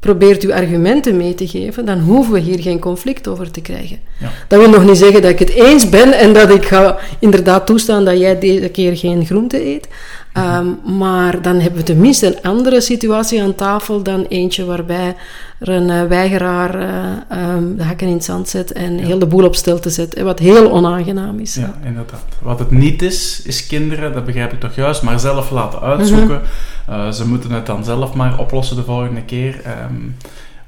probeert 0.00 0.42
uw 0.42 0.52
argumenten 0.52 1.16
mee 1.16 1.34
te 1.34 1.48
geven, 1.48 1.84
dan 1.84 1.98
hoeven 1.98 2.32
we 2.32 2.38
hier 2.38 2.60
geen 2.60 2.78
conflict 2.78 3.28
over 3.28 3.50
te 3.50 3.60
krijgen. 3.60 3.98
Ja. 4.18 4.30
Dat 4.48 4.60
wil 4.60 4.68
nog 4.68 4.84
niet 4.84 4.96
zeggen 4.96 5.22
dat 5.22 5.30
ik 5.30 5.38
het 5.38 5.50
eens 5.50 5.88
ben 5.88 6.12
en 6.12 6.32
dat 6.32 6.50
ik 6.50 6.64
ga 6.64 6.98
inderdaad 7.18 7.66
toestaan 7.66 8.04
dat 8.04 8.18
jij 8.18 8.38
deze 8.38 8.68
keer 8.68 8.96
geen 8.96 9.26
groente 9.26 9.66
eet. 9.66 9.88
Ehm, 10.36 10.96
maar 10.98 11.42
dan 11.42 11.60
hebben 11.60 11.80
we 11.80 11.86
tenminste 11.86 12.26
een 12.26 12.42
andere 12.42 12.80
situatie 12.80 13.42
aan 13.42 13.54
tafel 13.54 14.02
dan 14.02 14.24
eentje 14.28 14.64
waarbij 14.64 15.16
er 15.58 15.68
een 15.68 15.90
eh, 15.90 16.04
weigeraar 16.04 16.74
eh, 16.74 16.88
ehm, 17.28 17.76
de 17.76 17.82
hakken 17.82 18.06
in 18.06 18.12
het 18.12 18.24
zand 18.24 18.48
zet 18.48 18.72
en 18.72 18.98
heel 18.98 19.18
de 19.18 19.26
boel 19.26 19.44
op 19.44 19.54
stilte 19.54 19.90
zet. 19.90 20.20
Wat 20.20 20.38
heel 20.38 20.70
onaangenaam 20.70 21.38
is. 21.38 21.54
Ja, 21.54 21.74
inderdaad. 21.84 22.24
Wat 22.42 22.58
het 22.58 22.70
niet 22.70 23.02
is, 23.02 23.42
is 23.44 23.66
kinderen, 23.66 24.12
dat 24.12 24.24
begrijp 24.24 24.52
ik 24.52 24.60
toch 24.60 24.74
juist, 24.74 25.02
maar 25.02 25.20
zelf 25.20 25.50
laten 25.50 25.80
uitzoeken. 25.80 26.40
Eh, 26.86 27.10
ze 27.10 27.28
moeten 27.28 27.50
het 27.50 27.66
dan 27.66 27.84
zelf 27.84 28.14
maar 28.14 28.38
oplossen 28.38 28.76
de 28.76 28.84
volgende 28.84 29.22
keer. 29.22 29.60
Ehm, 29.64 29.94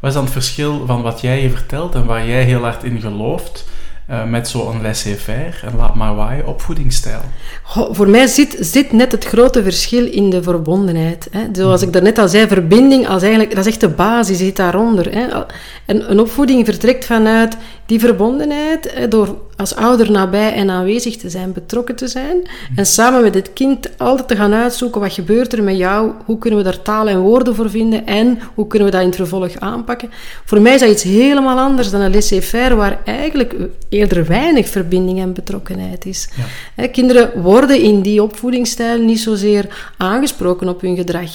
wat 0.01 0.11
is 0.11 0.15
dan 0.15 0.25
het 0.25 0.33
verschil 0.33 0.87
van 0.87 1.03
wat 1.03 1.21
jij 1.21 1.43
je 1.43 1.51
vertelt 1.51 1.95
en 1.95 2.05
waar 2.05 2.27
jij 2.27 2.43
heel 2.43 2.63
hard 2.63 2.85
in 2.85 3.01
gelooft 3.01 3.65
eh, 4.09 4.25
met 4.25 4.49
zo'n 4.49 4.83
laissez-faire 4.83 5.67
en 5.67 5.77
laat 5.77 5.95
maar 5.95 6.15
waaien 6.15 6.47
opvoedingsstijl? 6.47 7.21
Goh, 7.63 7.95
voor 7.95 8.09
mij 8.09 8.27
zit, 8.27 8.57
zit 8.61 8.93
net 8.93 9.13
het 9.13 9.25
grote 9.25 9.63
verschil 9.63 10.07
in 10.07 10.31
de 10.31 10.43
verbondenheid. 10.43 11.29
Hè. 11.31 11.41
Zoals 11.53 11.83
ik 11.83 11.93
daarnet 11.93 12.19
al 12.19 12.29
zei, 12.29 12.47
verbinding 12.47 13.09
als 13.09 13.23
eigenlijk, 13.23 13.55
dat 13.55 13.67
is 13.67 13.73
echt 13.73 13.81
de 13.81 13.89
basis, 13.89 14.39
zit 14.39 14.57
daaronder. 14.57 15.13
Hè. 15.13 15.45
En 15.87 16.11
een 16.11 16.21
opvoeding 16.21 16.65
vertrekt 16.65 17.05
vanuit 17.05 17.57
die 17.87 18.01
verbondenheid, 18.01 18.93
hè, 18.95 19.09
door 19.09 19.37
als 19.59 19.75
ouder 19.75 20.11
nabij 20.11 20.53
en 20.53 20.71
aanwezig 20.71 21.17
te 21.17 21.31
zijn, 21.31 21.53
betrokken 21.53 21.97
te 21.97 22.09
zijn. 22.09 22.37
En 22.77 22.87
samen 22.87 23.23
met 23.23 23.35
het 23.35 23.53
kind 23.53 23.99
altijd 23.99 24.29
te 24.29 24.37
gaan 24.37 24.55
uitzoeken, 24.55 25.01
wat 25.01 25.13
gebeurt 25.13 25.53
er 25.53 25.63
met 25.63 25.77
jou? 25.77 26.11
Hoe 26.25 26.39
kunnen 26.39 26.59
we 26.59 26.65
daar 26.65 26.83
taal 26.83 27.09
en 27.09 27.21
woorden 27.21 27.55
voor 27.55 27.71
vinden? 27.71 28.07
En 28.07 28.39
hoe 28.55 28.67
kunnen 28.67 28.89
we 28.89 28.95
dat 28.95 29.03
in 29.03 29.09
het 29.09 29.17
vervolg 29.17 29.59
aanpakken? 29.59 30.11
Voor 30.45 30.61
mij 30.61 30.75
is 30.75 30.81
dat 30.81 30.91
iets 30.91 31.03
helemaal 31.03 31.59
anders 31.59 31.91
dan 31.91 32.01
een 32.01 32.11
laissez-faire, 32.11 32.75
waar 32.75 32.99
eigenlijk 33.05 33.55
eerder 33.89 34.27
weinig 34.27 34.69
verbinding 34.69 35.21
en 35.21 35.33
betrokkenheid 35.33 36.07
is. 36.07 36.29
Ja. 36.77 36.87
Kinderen 36.87 37.43
worden 37.43 37.81
in 37.81 38.01
die 38.01 38.23
opvoedingsstijl 38.23 39.01
niet 39.01 39.21
zozeer 39.21 39.93
aangesproken 39.97 40.69
op 40.69 40.81
hun 40.81 40.97
gedrag. 40.97 41.31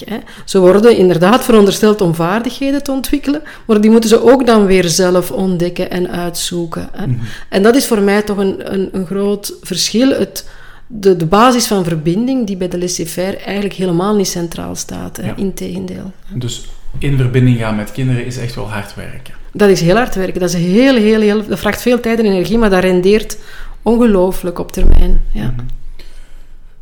Ze 0.45 0.59
worden 0.59 0.97
inderdaad 0.97 1.43
verondersteld 1.43 2.01
om 2.01 2.15
vaardigheden 2.15 2.83
te 2.83 2.91
ontwikkelen, 2.91 3.41
maar 3.65 3.81
die 3.81 3.91
moeten 3.91 4.09
ze 4.09 4.31
ook 4.31 4.45
dan 4.45 4.65
weer 4.65 4.87
zelf 4.87 5.31
ontdekken 5.31 5.91
en 5.91 6.09
uitzoeken. 6.09 6.89
Hè. 6.91 7.05
En 7.49 7.63
dat 7.63 7.75
is 7.75 7.85
voor 7.85 8.01
mij 8.01 8.11
toch 8.21 8.37
een, 8.37 8.73
een, 8.73 8.89
een 8.91 9.05
groot 9.05 9.53
verschil. 9.61 10.09
Het, 10.09 10.49
de, 10.87 11.15
de 11.15 11.25
basis 11.25 11.67
van 11.67 11.83
verbinding, 11.83 12.47
die 12.47 12.57
bij 12.57 12.67
de 12.67 12.77
laissez-faire 12.77 13.37
eigenlijk 13.37 13.75
helemaal 13.75 14.15
niet 14.15 14.27
centraal 14.27 14.75
staat. 14.75 15.19
Ja. 15.23 15.35
Integendeel. 15.35 16.11
Dus 16.33 16.67
in 16.97 17.17
verbinding 17.17 17.57
gaan 17.57 17.75
met 17.75 17.91
kinderen 17.91 18.25
is 18.25 18.37
echt 18.37 18.55
wel 18.55 18.69
hard 18.69 18.95
werken. 18.95 19.33
Dat 19.51 19.69
is 19.69 19.81
heel 19.81 19.95
hard 19.95 20.15
werken. 20.15 20.39
Dat, 20.39 20.49
is 20.49 20.55
heel, 20.55 20.95
heel, 20.95 21.21
heel, 21.21 21.47
dat 21.47 21.59
vraagt 21.59 21.81
veel 21.81 21.99
tijd 21.99 22.19
en 22.19 22.25
energie, 22.25 22.57
maar 22.57 22.69
dat 22.69 22.83
rendeert 22.83 23.37
ongelooflijk 23.81 24.59
op 24.59 24.71
termijn. 24.71 25.21
Ja. 25.31 25.53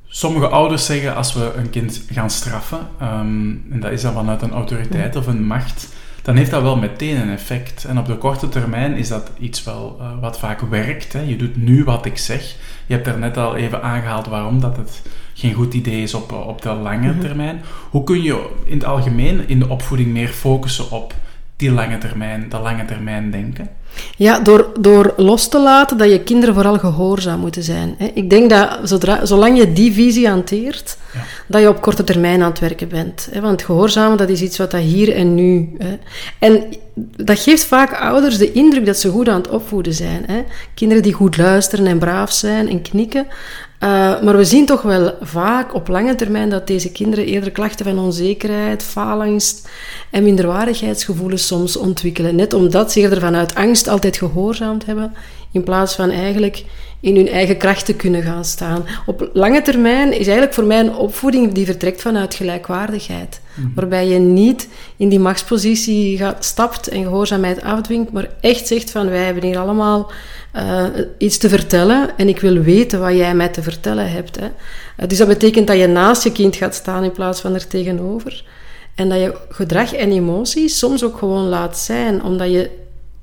Sommige 0.07 0.47
ouders 0.47 0.85
zeggen 0.85 1.15
als 1.15 1.33
we 1.33 1.51
een 1.55 1.69
kind 1.69 2.03
gaan 2.11 2.29
straffen, 2.29 2.79
ehm, 3.00 3.50
en 3.71 3.79
dat 3.79 3.91
is 3.91 4.01
dan 4.01 4.13
vanuit 4.13 4.41
een 4.41 4.51
autoriteit 4.51 5.15
of 5.15 5.27
een 5.27 5.45
macht, 5.45 5.88
dan 6.21 6.35
heeft 6.35 6.51
dat 6.51 6.61
wel 6.61 6.77
meteen 6.77 7.21
een 7.21 7.31
effect. 7.31 7.85
En 7.85 7.97
op 7.97 8.05
de 8.05 8.17
korte 8.17 8.49
termijn 8.49 8.93
is 8.93 9.07
dat 9.07 9.31
iets 9.39 9.63
wel 9.63 9.97
eh, 9.99 10.07
wat 10.21 10.39
vaak 10.39 10.61
werkt. 10.61 11.13
Hè. 11.13 11.21
Je 11.21 11.35
doet 11.35 11.55
nu 11.55 11.83
wat 11.83 12.05
ik 12.05 12.17
zeg. 12.17 12.55
Je 12.85 12.93
hebt 12.93 13.07
er 13.07 13.17
net 13.17 13.37
al 13.37 13.55
even 13.55 13.83
aangehaald 13.83 14.27
waarom 14.27 14.59
dat 14.59 14.77
het 14.77 15.01
geen 15.33 15.53
goed 15.53 15.73
idee 15.73 16.01
is 16.01 16.13
op, 16.13 16.31
eh, 16.31 16.47
op 16.47 16.61
de 16.61 16.69
lange 16.69 17.17
termijn. 17.17 17.61
Hoe 17.89 18.03
kun 18.03 18.21
je 18.21 18.49
in 18.65 18.73
het 18.77 18.85
algemeen 18.85 19.47
in 19.47 19.59
de 19.59 19.69
opvoeding 19.69 20.09
meer 20.11 20.27
focussen 20.27 20.91
op 20.91 21.13
die 21.61 21.71
lange 21.71 21.97
termijn, 21.97 22.45
dat 22.49 22.61
lange 22.61 22.85
termijn 22.85 23.31
denken? 23.31 23.69
Ja, 24.15 24.39
door, 24.39 24.71
door 24.79 25.13
los 25.17 25.47
te 25.49 25.59
laten 25.59 25.97
dat 25.97 26.09
je 26.11 26.19
kinderen 26.23 26.53
vooral 26.55 26.77
gehoorzaam 26.79 27.39
moeten 27.39 27.63
zijn. 27.63 27.95
hè. 27.97 28.11
Ik 28.13 28.29
denk 28.29 28.49
dat 28.49 28.79
zodra, 28.83 29.25
zolang 29.25 29.57
je 29.57 29.73
die 29.73 29.93
visie 29.93 30.27
hanteert, 30.27 30.97
Ja. 31.13 31.19
dat 31.47 31.61
je 31.61 31.69
op 31.69 31.81
korte 31.81 32.03
termijn 32.03 32.41
aan 32.41 32.49
het 32.49 32.59
werken 32.59 32.87
bent. 32.89 33.27
hè. 33.31 33.41
Want 33.41 33.63
gehoorzamen, 33.63 34.17
dat 34.17 34.29
is 34.29 34.41
iets 34.41 34.57
wat 34.57 34.71
dat 34.71 34.81
hier 34.81 35.15
en 35.15 35.35
nu... 35.35 35.69
Hè. 35.77 35.97
En 36.39 36.63
dat 37.17 37.39
geeft 37.39 37.63
vaak 37.63 37.93
ouders 37.93 38.37
de 38.37 38.51
indruk 38.51 38.85
dat 38.85 38.97
ze 38.97 39.09
goed 39.09 39.29
aan 39.29 39.41
het 39.41 39.49
opvoeden 39.49 39.93
zijn. 39.93 40.23
Hè. 40.27 40.43
Kinderen 40.73 41.03
die 41.03 41.13
goed 41.13 41.37
luisteren 41.37 41.87
en 41.87 41.99
braaf 41.99 42.31
zijn 42.31 42.69
en 42.69 42.81
knikken. 42.81 43.27
Uh, 43.83 44.21
maar 44.21 44.38
we 44.38 44.43
zien 44.43 44.65
toch 44.65 44.81
wel 44.81 45.13
vaak 45.21 45.73
op 45.75 45.88
lange 45.88 46.15
termijn 46.15 46.50
dat 46.50 46.67
deze 46.67 46.91
kinderen 46.91 47.25
eerder 47.25 47.51
klachten 47.51 47.85
van 47.85 48.00
onzekerheid, 48.00 48.83
faalangst 48.83 49.69
en 50.11 50.23
minderwaardigheidsgevoelens 50.23 51.47
soms 51.47 51.77
ontwikkelen. 51.77 52.35
Net 52.35 52.53
omdat 52.53 52.91
ze 52.91 53.00
eerder 53.00 53.19
vanuit 53.19 53.55
angst 53.55 53.88
altijd 53.88 54.17
gehoorzaamd 54.17 54.85
hebben, 54.85 55.13
in 55.51 55.63
plaats 55.63 55.95
van 55.95 56.09
eigenlijk 56.09 56.63
in 57.00 57.15
hun 57.15 57.27
eigen 57.27 57.57
kracht 57.57 57.85
te 57.85 57.93
kunnen 57.93 58.23
gaan 58.23 58.45
staan. 58.45 58.85
Op 59.05 59.29
lange 59.33 59.61
termijn 59.61 60.07
is 60.07 60.25
eigenlijk 60.25 60.53
voor 60.53 60.63
mij 60.63 60.79
een 60.79 60.95
opvoeding 60.95 61.51
die 61.51 61.65
vertrekt 61.65 62.01
vanuit 62.01 62.35
gelijkwaardigheid. 62.35 63.41
Waarbij 63.75 64.07
je 64.07 64.19
niet 64.19 64.67
in 64.97 65.09
die 65.09 65.19
machtspositie 65.19 66.17
gaat, 66.17 66.45
stapt 66.45 66.88
en 66.88 67.03
gehoorzaamheid 67.03 67.61
afdwingt, 67.61 68.11
maar 68.11 68.29
echt 68.41 68.67
zegt 68.67 68.91
van 68.91 69.09
wij 69.09 69.23
hebben 69.23 69.43
hier 69.43 69.59
allemaal 69.59 70.11
uh, 70.55 70.84
iets 71.17 71.38
te 71.38 71.50
vertellen 71.50 72.17
en 72.17 72.27
ik 72.27 72.39
wil 72.39 72.62
weten 72.62 73.00
wat 73.00 73.15
jij 73.15 73.36
mij 73.36 73.50
te 73.50 73.63
vertellen 73.63 74.12
hebt. 74.12 74.39
Hè. 74.39 74.46
Uh, 74.46 75.08
dus 75.08 75.17
dat 75.17 75.27
betekent 75.27 75.67
dat 75.67 75.77
je 75.77 75.88
naast 75.88 76.24
je 76.24 76.31
kind 76.31 76.55
gaat 76.55 76.75
staan 76.75 77.03
in 77.03 77.12
plaats 77.12 77.41
van 77.41 77.53
er 77.53 77.67
tegenover. 77.67 78.43
En 78.96 79.10
dat 79.10 79.20
je 79.20 79.36
gedrag 79.50 79.93
en 79.93 80.12
emoties 80.12 80.77
soms 80.77 81.03
ook 81.03 81.17
gewoon 81.17 81.48
laat 81.48 81.77
zijn, 81.77 82.24
omdat 82.24 82.51
je 82.51 82.70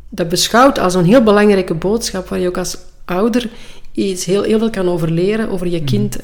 dat 0.09 0.29
beschouwt 0.29 0.79
als 0.79 0.95
een 0.95 1.05
heel 1.05 1.23
belangrijke 1.23 1.75
boodschap 1.75 2.29
waar 2.29 2.39
je 2.39 2.49
ook 2.49 2.59
als 2.59 2.77
ouder 3.05 3.49
iets 3.93 4.25
heel, 4.25 4.43
heel 4.43 4.59
veel 4.59 4.71
kan 4.71 4.89
over 4.89 5.11
leren 5.11 5.51
over 5.51 5.67
je 5.67 5.85
kind. 5.85 6.19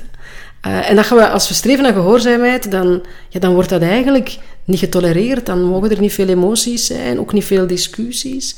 Uh, 0.67 0.91
en 0.91 0.97
dat 0.97 1.07
gaan 1.07 1.19
we, 1.19 1.29
als 1.29 1.49
we 1.49 1.55
streven 1.55 1.83
naar 1.83 1.93
gehoorzaamheid, 1.93 2.71
dan, 2.71 3.03
ja, 3.29 3.41
dan 3.41 3.55
wordt 3.55 3.69
dat 3.69 3.83
eigenlijk 3.83 4.39
niet 4.65 4.79
getolereerd. 4.79 5.47
Dan 5.47 5.63
mogen 5.63 5.91
er 5.91 6.01
niet 6.01 6.13
veel 6.13 6.29
emoties 6.29 6.87
zijn, 6.87 7.21
ook 7.21 7.33
niet 7.33 7.45
veel 7.45 7.67
discussies. 7.67 8.57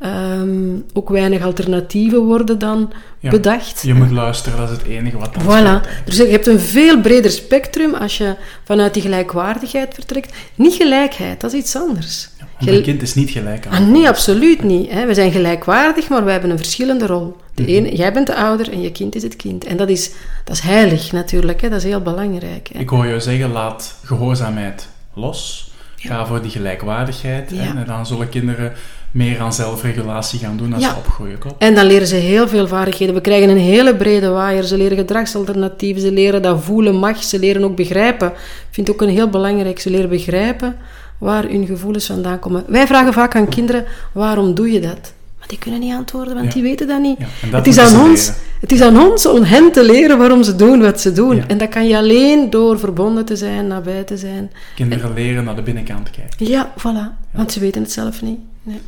Um, 0.00 0.84
ook 0.92 1.08
weinig 1.08 1.42
alternatieven 1.42 2.24
worden 2.24 2.58
dan 2.58 2.92
ja, 3.18 3.30
bedacht. 3.30 3.82
Je 3.82 3.94
moet 3.94 4.10
luisteren, 4.10 4.58
dat 4.58 4.70
is 4.70 4.76
het 4.76 4.86
enige 4.86 5.18
wat 5.18 5.34
dan 5.34 5.42
Voilà. 5.42 6.04
Dus 6.04 6.16
je 6.16 6.26
hebt 6.26 6.46
een 6.46 6.60
veel 6.60 7.00
breder 7.00 7.30
spectrum 7.30 7.94
als 7.94 8.18
je 8.18 8.36
vanuit 8.64 8.94
die 8.94 9.02
gelijkwaardigheid 9.02 9.94
vertrekt. 9.94 10.36
Niet 10.54 10.74
gelijkheid, 10.74 11.40
dat 11.40 11.52
is 11.52 11.58
iets 11.58 11.76
anders. 11.76 12.28
Een 12.58 12.82
kind 12.82 13.02
is 13.02 13.14
niet 13.14 13.30
gelijk 13.30 13.66
aan. 13.66 13.82
Ah, 13.82 13.88
nee, 13.88 14.08
absoluut 14.08 14.62
niet. 14.62 14.90
Hè. 14.90 15.06
We 15.06 15.14
zijn 15.14 15.32
gelijkwaardig, 15.32 16.08
maar 16.08 16.24
we 16.24 16.30
hebben 16.30 16.50
een 16.50 16.56
verschillende 16.56 17.06
rol. 17.06 17.36
De 17.54 17.62
mhm. 17.62 17.70
ene, 17.70 17.96
jij 17.96 18.12
bent 18.12 18.26
de 18.26 18.34
ouder 18.34 18.72
en 18.72 18.80
je 18.80 18.92
kind 18.92 19.14
is 19.14 19.22
het 19.22 19.36
kind. 19.36 19.64
En 19.64 19.76
dat 19.76 19.88
is, 19.88 20.10
dat 20.44 20.56
is 20.56 20.62
heilig 20.62 21.12
natuurlijk, 21.12 21.60
hè. 21.60 21.68
dat 21.68 21.78
is 21.78 21.84
heel 21.84 22.00
belangrijk. 22.00 22.68
Hè. 22.72 22.78
Ik 22.78 22.88
hoor 22.88 23.06
je 23.06 23.20
zeggen, 23.20 23.52
laat 23.52 23.98
gehoorzaamheid 24.04 24.88
los. 25.14 25.70
Ga 25.96 26.26
voor 26.26 26.42
die 26.42 26.50
gelijkwaardigheid. 26.50 27.52
En 27.52 27.84
dan 27.86 28.06
zullen 28.06 28.28
kinderen 28.28 28.72
meer 29.10 29.40
aan 29.40 29.52
zelfregulatie 29.52 30.38
gaan 30.38 30.56
doen 30.56 30.72
als 30.72 30.84
ze 30.84 30.94
opgroeien. 30.96 31.38
Klopt? 31.38 31.62
En 31.62 31.74
dan 31.74 31.86
leren 31.86 32.06
ze 32.06 32.14
heel 32.14 32.48
veel 32.48 32.68
vaardigheden. 32.68 33.14
We 33.14 33.20
krijgen 33.20 33.48
een 33.48 33.58
hele 33.58 33.96
brede 33.96 34.28
waaier. 34.28 34.62
Ze 34.62 34.76
leren 34.76 34.96
gedragsalternatieven, 34.96 36.02
ze 36.02 36.12
leren 36.12 36.42
dat 36.42 36.62
voelen 36.62 36.94
mag, 36.94 37.22
ze 37.22 37.38
leren 37.38 37.64
ook 37.64 37.76
begrijpen. 37.76 38.28
Ik 38.28 38.34
vind 38.70 38.86
het 38.86 38.96
ook 38.96 39.02
een 39.02 39.14
heel 39.14 39.28
belangrijk. 39.28 39.78
Ze 39.78 39.90
leren 39.90 40.08
begrijpen 40.08 40.76
waar 41.18 41.44
hun 41.44 41.66
gevoelens 41.66 42.06
vandaan 42.06 42.38
komen. 42.38 42.64
Wij 42.66 42.86
vragen 42.86 43.12
vaak 43.12 43.36
aan 43.36 43.48
kinderen, 43.48 43.84
waarom 44.12 44.54
doe 44.54 44.72
je 44.72 44.80
dat? 44.80 45.14
Maar 45.38 45.48
die 45.48 45.58
kunnen 45.58 45.80
niet 45.80 45.94
antwoorden, 45.94 46.34
want 46.34 46.52
die 46.52 46.62
weten 46.62 46.86
dat 46.86 47.00
niet. 47.00 47.18
het, 47.50 47.66
is 47.66 47.78
aan 47.78 48.00
ons, 48.00 48.32
het 48.60 48.72
is 48.72 48.80
aan 48.80 48.98
ons 48.98 49.26
om 49.26 49.42
hen 49.42 49.72
te 49.72 49.84
leren 49.84 50.18
waarom 50.18 50.42
ze 50.42 50.56
doen 50.56 50.80
wat 50.80 51.00
ze 51.00 51.12
doen. 51.12 51.48
En 51.48 51.58
dat 51.58 51.68
kan 51.68 51.88
je 51.88 51.96
alleen 51.96 52.50
door 52.50 52.78
verbonden 52.78 53.24
te 53.24 53.36
zijn, 53.36 53.66
nabij 53.66 54.02
te 54.02 54.16
zijn. 54.16 54.50
Kinderen 54.74 55.14
leren 55.14 55.44
naar 55.44 55.56
de 55.56 55.62
binnenkant 55.62 56.10
kijken. 56.10 56.46
Ja, 56.46 56.72
voilà. 56.78 57.30
Want 57.30 57.52
ze 57.52 57.60
weten 57.60 57.82
het 57.82 57.92
zelf 57.92 58.22
niet. 58.22 58.38
Nee. 58.62 58.80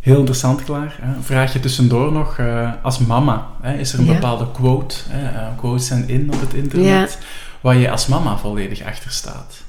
Heel 0.00 0.16
interessant, 0.16 0.64
klaar. 0.64 0.98
Vraag 1.20 1.52
je 1.52 1.60
tussendoor 1.60 2.12
nog, 2.12 2.38
uh, 2.38 2.72
als 2.82 2.98
mama, 2.98 3.46
hè, 3.60 3.78
is 3.78 3.92
er 3.92 3.98
een 3.98 4.06
bepaalde 4.06 4.46
quote, 4.52 4.96
hè, 5.08 5.32
uh, 5.32 5.46
quotes 5.56 5.86
zijn 5.86 6.08
in 6.08 6.32
op 6.32 6.40
het 6.40 6.54
internet, 6.54 7.18
waar 7.60 7.76
je 7.76 7.90
als 7.90 8.06
mama 8.06 8.36
volledig 8.36 8.84
achter 8.84 9.10
staat? 9.10 9.62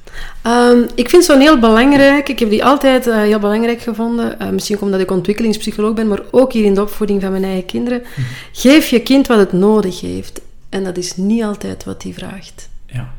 Um, 0.48 0.86
ik 0.96 1.10
vind 1.10 1.24
zo'n 1.24 1.40
heel 1.40 1.60
belangrijk. 1.60 2.30
Ik 2.30 2.40
heb 2.40 2.50
die 2.50 2.66
altijd 2.66 3.08
uh, 3.08 3.16
heel 3.16 3.40
belangrijk 3.40 3.82
gevonden. 3.82 4.36
Uh, 4.42 4.50
misschien 4.50 4.80
omdat 4.82 5.00
ik 5.00 5.12
ontwikkelingspsycholoog 5.12 5.94
ben, 5.94 6.08
maar 6.08 6.22
ook 6.32 6.54
hier 6.54 6.66
in 6.66 6.74
de 6.74 6.82
opvoeding 6.82 7.22
van 7.22 7.32
mijn 7.32 7.44
eigen 7.44 7.66
kinderen. 7.66 8.02
Mhm. 8.02 8.22
Geef 8.52 8.88
je 8.88 9.00
kind 9.00 9.28
wat 9.28 9.38
het 9.38 9.54
nodig 9.54 10.02
heeft. 10.02 10.42
En 10.70 10.84
dat 10.84 10.98
is 10.98 11.16
niet 11.16 11.44
altijd 11.44 11.84
wat 11.84 12.04
hij 12.04 12.14
vraagt. 12.14 12.70
Ja, 12.86 13.14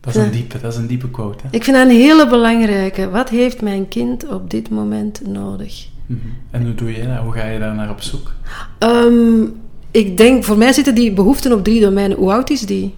dat 0.00 0.14
is, 0.14 0.22
een 0.22 0.30
diepe, 0.30 0.58
dat 0.60 0.72
is 0.72 0.78
een 0.78 0.86
diepe 0.86 1.10
quote. 1.10 1.42
Hè? 1.42 1.48
Ik 1.50 1.64
vind 1.64 1.76
dat 1.76 1.86
een 1.86 1.96
hele 1.96 2.28
belangrijke. 2.28 3.10
Wat 3.10 3.28
heeft 3.28 3.62
mijn 3.62 3.88
kind 3.88 4.28
op 4.28 4.50
dit 4.50 4.70
moment 4.70 5.26
nodig? 5.26 5.86
Mm 6.06 6.20
En 6.50 6.64
hoe 6.64 6.74
doe 6.74 6.92
je 6.92 7.06
dat? 7.06 7.18
Hoe 7.18 7.32
ga 7.32 7.46
je 7.46 7.58
daar 7.58 7.74
naar 7.74 7.90
op 7.90 8.02
zoek? 8.02 8.32
Um, 8.78 9.60
ik 9.90 10.16
denk, 10.16 10.44
voor 10.44 10.58
mij 10.58 10.72
zitten 10.72 10.94
die 10.94 11.12
behoeften 11.12 11.52
op 11.52 11.64
drie 11.64 11.80
domeinen. 11.80 12.16
Hoe 12.16 12.32
oud 12.32 12.50
is 12.50 12.60
die? 12.60 12.94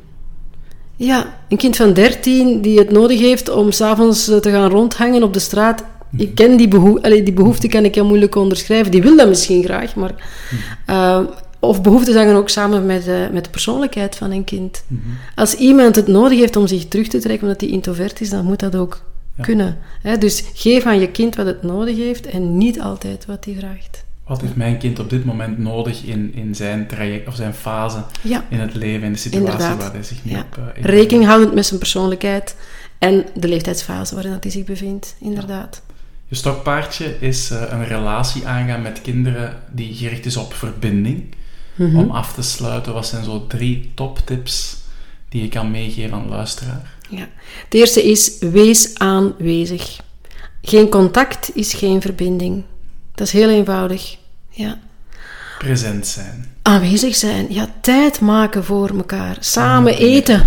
Ja, 0.99 1.39
een 1.49 1.57
kind 1.57 1.77
van 1.77 1.93
13 1.93 2.61
die 2.61 2.79
het 2.79 2.91
nodig 2.91 3.19
heeft 3.21 3.49
om 3.51 3.73
s'avonds 3.73 4.29
eh, 4.29 4.37
te 4.37 4.51
gaan 4.51 4.71
rondhangen 4.71 5.23
op 5.23 5.33
de 5.33 5.39
straat. 5.39 5.85
Mhm. 6.11 6.23
Ik 6.23 6.35
ken 6.35 6.57
die, 6.57 6.69
behoe 6.69 7.03
Allee, 7.03 7.23
die 7.23 7.35
behoefte 7.35 7.69
kan 7.69 7.85
ik 7.85 7.95
heel 7.95 8.07
moeilijk 8.07 8.35
onderschrijven. 8.35 8.91
Die 8.91 9.03
wil 9.03 9.17
dat 9.17 9.29
misschien 9.29 9.65
graag, 9.65 9.95
maar... 9.95 10.15
Uh, 10.91 11.21
of 11.61 11.83
behoeften 11.83 12.17
hangen 12.17 12.35
ook 12.35 12.49
samen 12.49 12.87
met, 12.87 13.07
uh, 13.07 13.29
met 13.33 13.45
de 13.45 13.51
persoonlijkheid 13.51 14.17
van 14.17 14.31
een 14.31 14.45
kind. 14.45 14.85
Mhm. 14.87 15.01
Als 15.35 15.55
iemand 15.55 15.97
het 15.97 16.07
nodig 16.07 16.39
heeft 16.39 16.57
om 16.57 16.67
zich 16.67 16.89
terug 16.89 17.09
te 17.09 17.19
trekken 17.19 17.47
omdat 17.47 17.61
hij 17.61 17.71
introvert 17.71 18.21
is, 18.21 18.31
dan 18.31 18.45
moet 18.45 18.61
dat 18.61 18.77
ook 18.77 19.05
kunnen. 19.41 19.79
Hè? 20.03 20.19
Dus 20.19 20.45
geef 20.55 20.85
aan 20.85 21.01
je 21.01 21.11
kind 21.11 21.37
wat 21.37 21.47
het 21.47 21.63
nodig 21.63 21.97
heeft 21.97 22.27
en 22.27 22.57
niet 22.57 22.81
altijd 22.81 23.27
wat 23.27 23.45
hij 23.45 23.55
vraagt. 23.59 24.05
Wat 24.29 24.41
heeft 24.41 24.57
mijn 24.57 24.79
kind 24.79 24.99
op 24.99 25.11
dit 25.11 25.25
moment 25.25 25.59
nodig 25.59 26.03
in, 26.03 26.35
in 26.35 26.55
zijn 26.55 26.87
traject 26.87 27.29
of 27.29 27.35
zijn 27.35 27.55
fase 27.55 28.05
in 28.49 28.61
het 28.61 28.75
leven, 28.75 29.07
in 29.07 29.13
de 29.13 29.19
situatie 29.19 29.77
waar 29.77 29.93
hij 29.93 30.03
zich 30.03 30.25
nu 30.25 30.39
op... 30.39 30.59
Uh, 30.59 30.85
Rekening 30.85 31.25
houdend 31.25 31.55
met 31.55 31.67
zijn 31.67 31.79
persoonlijkheid 31.79 32.57
en 32.99 33.27
de 33.35 33.49
leeftijdsfase 33.49 34.15
waarin 34.15 34.37
hij 34.41 34.51
zich 34.51 34.65
bevindt, 34.65 35.17
inderdaad. 35.21 35.83
Je 36.27 36.35
stokpaardje 36.35 37.17
is 37.21 37.51
uh, 37.51 37.63
een 37.69 37.85
relatie 37.85 38.47
aangaan 38.47 38.83
met 38.83 39.03
kinderen 39.03 39.57
die 39.73 39.95
gericht 39.95 40.27
is 40.27 40.37
op 40.37 40.55
verbinding. 40.55 41.25
Mhm. 41.75 41.99
Om 41.99 42.11
af 42.11 42.33
te 42.33 42.43
sluiten, 42.43 42.93
wat 42.93 43.07
zijn 43.07 43.25
zo 43.25 43.47
drie 43.47 43.91
toptips 43.95 44.77
die 45.29 45.43
je 45.43 45.49
kan 45.49 45.71
meegeven 45.71 46.13
aan 46.13 46.23
de 46.23 46.29
luisteraar? 46.29 46.91
Ja. 47.09 47.29
Het 47.65 47.75
eerste 47.75 48.03
is, 48.11 48.39
wees 48.39 48.95
aanwezig. 48.95 50.01
Geen 50.63 50.89
contact 50.89 51.51
is 51.55 51.75
geen 51.75 52.01
verbinding. 52.01 52.65
Dat 53.19 53.27
is 53.27 53.33
heel 53.33 53.49
eenvoudig. 53.51 54.17
Ja. 54.51 54.79
Present 55.59 56.07
zijn. 56.07 56.55
Aanwezig 56.63 57.17
zijn. 57.17 57.47
Ja, 57.53 57.67
tijd 57.81 58.21
maken 58.21 58.65
voor 58.65 58.89
elkaar. 58.89 59.37
Samen 59.41 59.97
eten. 59.97 60.45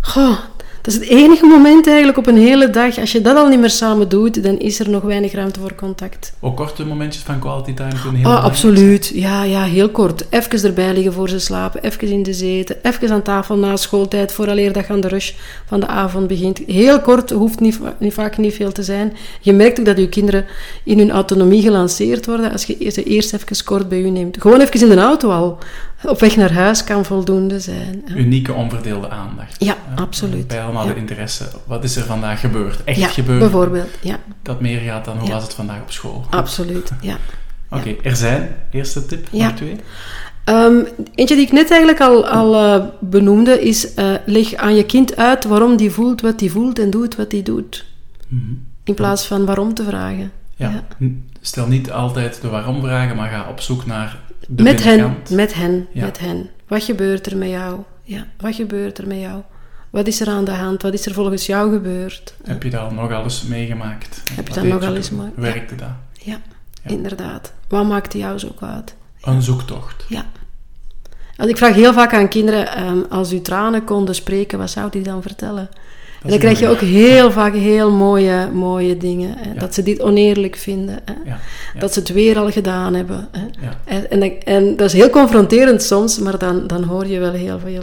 Goh, 0.00 0.38
dat 0.82 0.94
is 0.94 1.00
het 1.00 1.08
enige 1.08 1.46
moment 1.46 1.86
eigenlijk 1.86 2.18
op 2.18 2.26
een 2.26 2.36
hele 2.36 2.70
dag. 2.70 2.98
Als 2.98 3.12
je 3.12 3.20
dat 3.20 3.36
al 3.36 3.48
niet 3.48 3.60
meer 3.60 3.70
samen 3.70 4.08
doet, 4.08 4.42
dan 4.42 4.58
is 4.58 4.80
er 4.80 4.90
nog 4.90 5.02
weinig 5.02 5.32
ruimte 5.32 5.60
voor 5.60 5.74
contact. 5.74 6.32
Ook 6.40 6.56
korte 6.56 6.84
momentjes 6.86 7.22
van 7.22 7.38
quality 7.38 7.74
time 7.74 8.00
kunnen 8.02 8.20
heel 8.20 8.30
oh, 8.30 8.44
absoluut. 8.44 9.10
Ja, 9.14 9.42
ja, 9.42 9.62
heel 9.62 9.88
kort. 9.88 10.24
Even 10.30 10.64
erbij 10.64 10.94
liggen 10.94 11.12
voor 11.12 11.28
ze 11.28 11.38
slapen. 11.38 11.82
Even 11.82 12.08
in 12.08 12.22
de 12.22 12.32
zeten. 12.32 12.76
Even 12.82 13.10
aan 13.10 13.22
tafel 13.22 13.56
na 13.56 13.76
schooltijd, 13.76 14.32
vooraleer 14.32 14.72
dat 14.72 14.88
aan 14.88 15.00
de 15.00 15.08
rush 15.08 15.32
van 15.66 15.80
de 15.80 15.86
avond 15.86 16.26
begint. 16.26 16.60
Heel 16.66 17.00
kort, 17.00 17.30
hoeft 17.30 17.60
niet, 17.60 17.78
niet, 17.98 18.14
vaak 18.14 18.38
niet 18.38 18.54
veel 18.54 18.72
te 18.72 18.82
zijn. 18.82 19.16
Je 19.40 19.52
merkt 19.52 19.78
ook 19.78 19.84
dat 19.84 19.98
je 19.98 20.08
kinderen 20.08 20.46
in 20.84 20.98
hun 20.98 21.10
autonomie 21.10 21.62
gelanceerd 21.62 22.26
worden 22.26 22.52
als 22.52 22.64
je 22.64 22.90
ze 22.90 23.02
eerst 23.02 23.32
even 23.32 23.64
kort 23.64 23.88
bij 23.88 24.00
u 24.00 24.10
neemt. 24.10 24.36
Gewoon 24.40 24.60
even 24.60 24.80
in 24.80 24.88
de 24.88 25.02
auto 25.02 25.30
al 25.30 25.58
op 26.02 26.20
weg 26.20 26.36
naar 26.36 26.52
huis 26.52 26.84
kan 26.84 27.04
voldoende 27.04 27.60
zijn. 27.60 28.02
Unieke 28.14 28.52
onverdeelde 28.52 29.08
aandacht. 29.08 29.64
Ja, 29.64 29.76
absoluut. 29.94 30.46
Bij 30.46 30.62
allemaal 30.62 30.86
de 30.86 30.96
interesse. 30.96 31.44
Wat 31.66 31.84
is 31.84 31.96
er 31.96 32.04
vandaag 32.04 32.40
gebeurd? 32.40 32.84
Echt 32.84 33.12
gebeurd? 33.12 33.38
bijvoorbeeld, 33.38 33.90
ja. 34.00 34.18
Dat 34.42 34.60
meer 34.60 34.80
gaat 34.80 35.04
dan 35.04 35.18
hoe 35.18 35.30
was 35.30 35.42
het 35.42 35.54
vandaag 35.54 35.80
op 35.80 35.90
school. 35.90 36.26
Absoluut, 36.30 36.92
ja. 37.00 37.16
Oké, 37.70 37.94
er 38.02 38.16
zijn. 38.16 38.56
Eerste 38.70 39.06
tip, 39.06 39.28
ja. 39.30 39.52
twee. 39.52 39.76
Um, 40.44 40.86
eentje 41.14 41.34
die 41.34 41.44
ik 41.44 41.52
net 41.52 41.70
eigenlijk 41.70 42.00
al, 42.00 42.26
al 42.28 42.54
uh, 42.54 42.84
benoemde 43.00 43.60
is, 43.60 43.96
uh, 43.96 44.14
leg 44.26 44.54
aan 44.54 44.74
je 44.74 44.84
kind 44.84 45.16
uit 45.16 45.44
waarom 45.44 45.76
die 45.76 45.90
voelt 45.90 46.20
wat 46.20 46.38
die 46.38 46.50
voelt 46.50 46.78
en 46.78 46.90
doet 46.90 47.16
wat 47.16 47.30
die 47.30 47.42
doet. 47.42 47.84
Mm 48.28 48.42
-hmm. 48.46 48.66
In 48.84 48.94
plaats 48.94 49.26
van 49.26 49.44
waarom 49.44 49.74
te 49.74 49.84
vragen. 49.84 50.32
Ja. 50.56 50.84
Stel 51.40 51.66
niet 51.66 51.90
altijd 51.90 52.40
de 52.40 52.48
waarom 52.48 52.80
vragen, 52.80 53.16
maar 53.16 53.30
ga 53.30 53.46
op 53.50 53.60
zoek 53.60 53.86
naar 53.86 54.18
met 54.48 54.82
hen, 54.82 55.16
met 55.30 55.54
hen, 55.54 55.88
met 55.92 56.18
hen. 56.18 56.50
Wat 56.66 56.84
gebeurt 56.84 57.26
er 57.26 57.36
met 57.36 57.48
jou? 57.48 57.80
Ja, 58.02 58.26
wat 58.36 58.54
gebeurt 58.54 58.98
er 58.98 59.06
met 59.06 59.18
jou? 59.18 59.42
Wat 59.90 60.06
is 60.06 60.20
er 60.20 60.28
aan 60.28 60.44
de 60.44 60.50
hand? 60.50 60.82
Wat 60.82 60.92
is 60.92 61.06
er 61.06 61.14
volgens 61.14 61.46
jou 61.46 61.72
gebeurd? 61.72 62.34
Heb 62.44 62.62
je 62.62 62.70
dat 62.70 62.92
nog 62.92 63.12
alles 63.12 63.42
meegemaakt? 63.42 64.22
Heb 64.34 64.48
je 64.48 64.54
dat 64.54 64.64
nog 64.64 64.82
alles 64.82 65.10
meegemaakt? 65.10 65.36
Werkte 65.36 65.74
dat? 65.74 65.88
Ja, 66.12 66.40
inderdaad. 66.86 67.52
Wat 67.68 67.86
maakte 67.86 68.18
jou 68.18 68.38
zo 68.38 68.48
kwaad? 68.56 68.94
Een 69.20 69.42
zoektocht. 69.42 70.04
Ja. 70.08 70.24
Als 71.36 71.50
ik 71.50 71.56
vraag 71.56 71.74
heel 71.74 71.92
vaak 71.92 72.14
aan 72.14 72.28
kinderen, 72.28 72.74
ehm, 72.74 73.00
als 73.08 73.32
u 73.32 73.40
tranen 73.40 73.84
konden 73.84 74.14
spreken, 74.14 74.58
wat 74.58 74.70
zou 74.70 74.90
die 74.90 75.02
dan 75.02 75.22
vertellen? 75.22 75.68
En 76.22 76.30
dan 76.30 76.38
krijg 76.38 76.58
je 76.58 76.68
ook 76.68 76.80
heel 76.80 77.30
vaak 77.30 77.54
heel 77.54 77.90
mooie, 77.90 78.50
mooie 78.52 78.96
dingen. 78.96 79.34
Hè? 79.38 79.54
Dat 79.54 79.74
ze 79.74 79.82
dit 79.82 80.00
oneerlijk 80.00 80.56
vinden. 80.56 80.98
Hè? 81.04 81.38
Dat 81.78 81.92
ze 81.92 81.98
het 81.98 82.12
weer 82.12 82.38
al 82.38 82.50
gedaan 82.50 82.94
hebben. 82.94 83.28
Hè? 83.30 83.70
En, 83.84 84.10
en, 84.10 84.42
en, 84.42 84.76
dat 84.76 84.86
is 84.86 84.92
heel 84.92 85.10
confronterend 85.10 85.82
soms, 85.82 86.18
maar 86.18 86.38
dan, 86.38 86.66
dan 86.66 86.82
hoor 86.82 87.06
je 87.06 87.18
wel 87.18 87.32
heel 87.32 87.58
veel. 87.58 87.82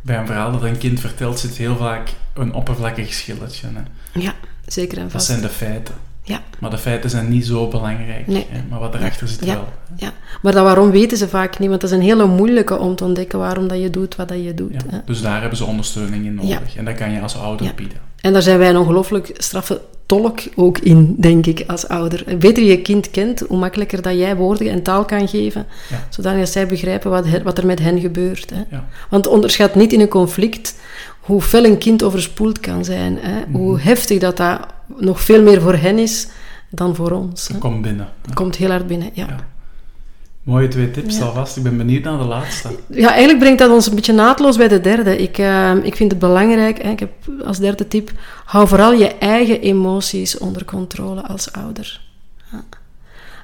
Bij 0.00 0.16
een 0.16 0.26
verhaal 0.26 0.52
dat 0.52 0.62
een 0.62 0.78
kind 0.78 1.00
vertelt, 1.00 1.38
zit 1.38 1.56
heel 1.56 1.76
vaak 1.76 2.12
een 2.34 2.54
oppervlakkig 2.54 3.12
schilletje. 3.12 3.66
Hè? 3.72 4.20
Ja, 4.20 4.34
zeker 4.66 4.98
en 4.98 5.10
vast. 5.10 5.26
Dat 5.26 5.36
zijn 5.36 5.40
de 5.40 5.54
feiten. 5.54 5.94
Ja. 6.26 6.42
Maar 6.58 6.70
de 6.70 6.78
feiten 6.78 7.10
zijn 7.10 7.28
niet 7.28 7.46
zo 7.46 7.68
belangrijk. 7.68 8.26
Nee. 8.26 8.46
Hè? 8.50 8.60
Maar 8.70 8.80
wat 8.80 8.94
erachter 8.94 9.28
zit 9.28 9.44
ja. 9.44 9.54
wel. 9.54 9.68
Ja. 9.96 10.12
Maar 10.42 10.52
dat 10.52 10.64
waarom 10.64 10.90
weten 10.90 11.16
ze 11.16 11.28
vaak 11.28 11.58
niet, 11.58 11.68
want 11.68 11.80
dat 11.80 11.90
is 11.90 11.96
een 11.96 12.02
hele 12.02 12.26
moeilijke 12.26 12.78
om 12.78 12.96
te 12.96 13.04
ontdekken 13.04 13.38
waarom 13.38 13.68
dat 13.68 13.80
je 13.80 13.90
doet 13.90 14.16
wat 14.16 14.28
dat 14.28 14.44
je 14.44 14.54
doet. 14.54 14.72
Ja. 14.90 15.02
Dus 15.06 15.22
daar 15.22 15.40
hebben 15.40 15.58
ze 15.58 15.64
ondersteuning 15.64 16.24
in 16.24 16.34
nodig. 16.34 16.76
En 16.76 16.84
dat 16.84 16.94
kan 16.94 17.10
je 17.10 17.20
als 17.20 17.36
ouder 17.36 17.72
bieden. 17.76 17.98
En 18.20 18.32
daar 18.32 18.42
zijn 18.42 18.58
wij 18.58 18.68
een 18.68 18.76
ongelooflijk 18.76 19.30
straffe 19.36 19.80
tolk 20.06 20.40
ook 20.54 20.78
in, 20.78 21.14
denk 21.18 21.46
ik, 21.46 21.64
als 21.66 21.88
ouder. 21.88 22.22
Hoe 22.26 22.36
beter 22.36 22.62
je 22.62 22.70
je 22.70 22.82
kind 22.82 23.10
kent, 23.10 23.40
hoe 23.40 23.58
makkelijker 23.58 24.02
dat 24.02 24.14
jij 24.14 24.36
woorden 24.36 24.70
en 24.70 24.82
taal 24.82 25.04
kan 25.04 25.28
geven, 25.28 25.66
zodat 26.08 26.48
zij 26.48 26.66
begrijpen 26.66 27.10
wat, 27.10 27.26
wat 27.42 27.58
er 27.58 27.66
met 27.66 27.78
hen 27.78 28.00
gebeurt. 28.00 28.50
Hè. 28.54 28.78
Want 29.10 29.26
onderschat 29.26 29.74
niet 29.74 29.92
in 29.92 30.00
een 30.00 30.08
conflict 30.08 30.74
hoe 31.24 31.42
fel 31.42 31.64
een 31.64 31.78
kind 31.78 32.02
overspoeld 32.02 32.60
kan 32.60 32.84
zijn. 32.84 33.18
Hè. 33.20 33.42
Hoe 33.52 33.72
mhm. 33.76 33.86
heftig 33.86 34.18
dat 34.18 34.36
dat 34.36 34.60
nog 34.98 35.20
veel 35.20 35.42
meer 35.42 35.60
voor 35.60 35.74
hen 35.74 35.98
is 35.98 36.28
dan 36.70 36.94
voor 36.94 37.10
ons. 37.10 37.48
Het 37.48 37.58
komt 37.58 37.82
binnen. 37.82 38.08
Het 38.26 38.34
komt 38.34 38.56
heel 38.56 38.70
hard 38.70 38.86
binnen, 38.86 39.10
ja. 39.12 39.36
Mooie 40.42 40.68
twee 40.68 40.90
tips 40.90 41.16
Ja. 41.18 41.24
alvast. 41.24 41.56
Ik 41.56 41.62
ben 41.62 41.76
benieuwd 41.76 42.04
naar 42.04 42.18
de 42.18 42.24
laatste. 42.24 42.68
Ja, 42.88 43.08
eigenlijk 43.08 43.38
brengt 43.38 43.58
dat 43.58 43.70
ons 43.70 43.86
een 43.86 43.94
beetje 43.94 44.12
naadloos 44.12 44.56
bij 44.56 44.68
de 44.68 44.80
derde. 44.80 45.18
Ik, 45.18 45.38
eh, 45.38 45.72
ik 45.82 45.96
vind 45.96 46.10
het 46.10 46.20
belangrijk, 46.20 46.82
hè, 46.82 46.90
ik 46.90 47.00
heb 47.00 47.12
als 47.44 47.58
derde 47.58 47.88
tip, 47.88 48.10
hou 48.44 48.68
vooral 48.68 48.92
je 48.92 49.08
eigen 49.08 49.60
emoties 49.60 50.38
onder 50.38 50.64
controle 50.64 51.22
als 51.22 51.52
ouder. 51.52 52.00
Ja. 52.52 52.64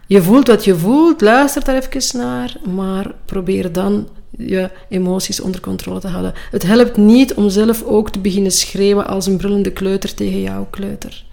Je 0.06 0.22
voelt 0.22 0.48
wat 0.48 0.64
je 0.64 0.76
voelt, 0.76 1.20
luister 1.20 1.64
daar 1.64 1.82
even 1.82 2.18
naar, 2.18 2.56
maar 2.74 3.12
probeer 3.24 3.72
dan 3.72 4.08
je 4.46 4.70
emoties 4.88 5.40
onder 5.40 5.60
controle 5.60 6.00
te 6.00 6.08
houden. 6.08 6.32
Het 6.50 6.62
helpt 6.62 6.96
niet 6.96 7.34
om 7.34 7.48
zelf 7.48 7.82
ook 7.82 8.10
te 8.10 8.18
beginnen 8.18 8.52
schreeuwen 8.52 9.06
als 9.06 9.26
een 9.26 9.36
brullende 9.36 9.72
kleuter 9.72 10.14
tegen 10.14 10.40
jouw 10.40 10.66
kleuter. 10.70 11.24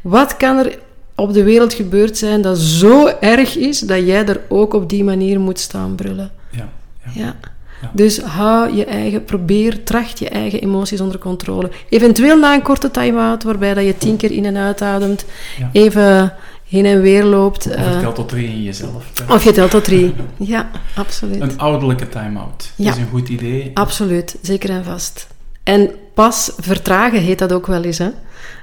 Wat 0.00 0.36
kan 0.36 0.56
er 0.56 0.78
op 1.14 1.32
de 1.32 1.42
wereld 1.42 1.74
gebeurd 1.74 2.16
zijn 2.18 2.42
dat 2.42 2.58
zo 2.58 3.06
erg 3.20 3.56
is 3.56 3.80
dat 3.80 4.06
jij 4.06 4.26
er 4.26 4.40
ook 4.48 4.74
op 4.74 4.88
die 4.88 5.04
manier 5.04 5.40
moet 5.40 5.58
staan 5.58 5.94
brullen? 5.94 6.30
Ja. 6.50 6.68
ja. 7.14 7.22
Ja. 7.22 7.34
Ja. 7.82 7.90
Dus 7.92 8.20
hou 8.20 8.76
je 8.76 8.84
eigen, 8.84 9.24
probeer, 9.24 9.82
tracht 9.82 10.18
je 10.18 10.28
eigen 10.28 10.60
emoties 10.60 11.00
onder 11.00 11.18
controle. 11.18 11.70
Eventueel 11.88 12.38
na 12.38 12.54
een 12.54 12.62
korte 12.62 12.90
time-out, 12.90 13.42
waarbij 13.42 13.74
dat 13.74 13.84
je 13.84 13.98
tien 13.98 14.16
keer 14.16 14.30
in 14.30 14.44
en 14.44 14.56
uitademt, 14.56 15.24
even 15.72 16.32
heen 16.68 16.86
en 16.86 17.00
weer 17.00 17.24
loopt. 17.24 17.66
Of 17.66 17.72
eh, 17.72 17.90
het 17.90 18.00
telt 18.00 18.14
tot 18.14 18.28
drie 18.28 18.48
in 18.48 18.62
jezelf. 18.62 19.04
hè. 19.26 19.34
of 19.34 19.44
je 19.44 19.52
telt 19.52 19.70
tot 19.70 19.84
drie. 19.84 20.14
Ja, 20.36 20.70
absoluut. 20.96 21.40
Een 21.40 21.58
ouderlijke 21.58 22.08
time-out. 22.08 22.72
Ja. 22.76 22.84
Dat 22.84 22.94
is 22.96 23.00
een 23.02 23.08
goed 23.08 23.28
idee. 23.28 23.70
Absoluut, 23.74 24.36
zeker 24.42 24.70
en 24.70 24.84
vast. 24.84 25.26
En 25.68 25.90
pas 26.14 26.52
vertragen 26.56 27.20
heet 27.20 27.38
dat 27.38 27.52
ook 27.52 27.66
wel 27.66 27.82
eens. 27.82 27.98
Hè? 27.98 28.08